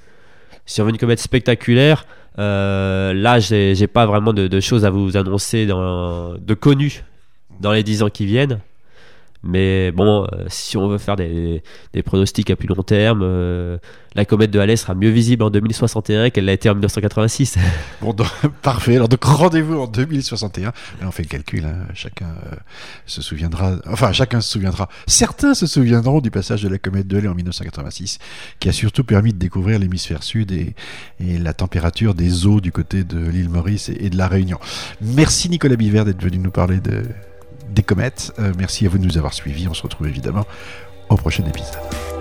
Si 0.65 0.81
on 0.81 0.83
veut 0.83 0.89
une 0.89 0.97
comète 0.97 1.19
spectaculaire, 1.19 2.05
euh, 2.39 3.13
là 3.13 3.39
j'ai 3.39 3.87
pas 3.87 4.05
vraiment 4.05 4.33
de, 4.33 4.59
choses 4.59 4.83
à 4.83 4.89
vous 4.89 5.15
annoncer 5.15 5.65
de 5.65 6.53
connues 6.53 7.03
dans 7.61 7.71
les 7.71 7.83
dix 7.83 8.03
ans 8.03 8.09
qui 8.09 8.25
viennent. 8.25 8.59
Mais 9.43 9.91
bon, 9.91 10.25
euh, 10.33 10.45
si 10.47 10.77
on 10.77 10.87
veut 10.87 10.97
faire 10.97 11.15
des, 11.15 11.61
des, 11.93 12.03
pronostics 12.03 12.49
à 12.49 12.55
plus 12.55 12.67
long 12.67 12.81
terme, 12.81 13.21
euh, 13.23 13.77
la 14.15 14.25
comète 14.25 14.49
de 14.49 14.59
Halley 14.59 14.75
sera 14.75 14.95
mieux 14.95 15.09
visible 15.09 15.43
en 15.43 15.51
2061 15.51 16.31
qu'elle 16.31 16.45
l'a 16.45 16.53
été 16.53 16.69
en 16.69 16.73
1986. 16.73 17.57
Bon, 18.01 18.15
parfait. 18.61 18.95
Alors 18.95 19.09
donc 19.09 19.23
rendez-vous 19.23 19.79
en 19.79 19.87
2061. 19.87 20.71
on 21.01 21.11
fait 21.11 21.23
le 21.23 21.27
calcul. 21.27 21.65
Hein. 21.65 21.87
Chacun 21.93 22.27
euh, 22.27 22.55
se 23.05 23.21
souviendra. 23.21 23.75
Enfin, 23.87 24.11
chacun 24.11 24.41
se 24.41 24.49
souviendra. 24.49 24.87
Certains 25.07 25.53
se 25.53 25.67
souviendront 25.67 26.19
du 26.19 26.31
passage 26.31 26.63
de 26.63 26.69
la 26.69 26.77
comète 26.77 27.07
de 27.07 27.17
Halley 27.17 27.27
en 27.27 27.35
1986, 27.35 28.19
qui 28.59 28.69
a 28.69 28.71
surtout 28.71 29.03
permis 29.03 29.33
de 29.33 29.39
découvrir 29.39 29.79
l'hémisphère 29.79 30.23
sud 30.23 30.51
et, 30.51 30.75
la 31.19 31.53
température 31.53 32.13
des 32.13 32.45
eaux 32.45 32.61
du 32.61 32.71
côté 32.71 33.03
de 33.03 33.17
l'île 33.17 33.49
Maurice 33.49 33.89
et, 33.89 34.05
et 34.05 34.09
de 34.09 34.17
la 34.17 34.27
Réunion. 34.27 34.59
Merci 35.01 35.49
Nicolas 35.49 35.75
Biver 35.75 36.03
d'être 36.05 36.21
venu 36.21 36.37
nous 36.37 36.51
parler 36.51 36.79
de 36.79 37.03
des 37.69 37.83
comètes. 37.83 38.33
Euh, 38.39 38.53
merci 38.57 38.85
à 38.85 38.89
vous 38.89 38.97
de 38.97 39.05
nous 39.05 39.17
avoir 39.17 39.33
suivis. 39.33 39.67
On 39.67 39.73
se 39.73 39.83
retrouve 39.83 40.07
évidemment 40.07 40.45
au 41.09 41.15
prochain 41.15 41.45
épisode. 41.45 42.16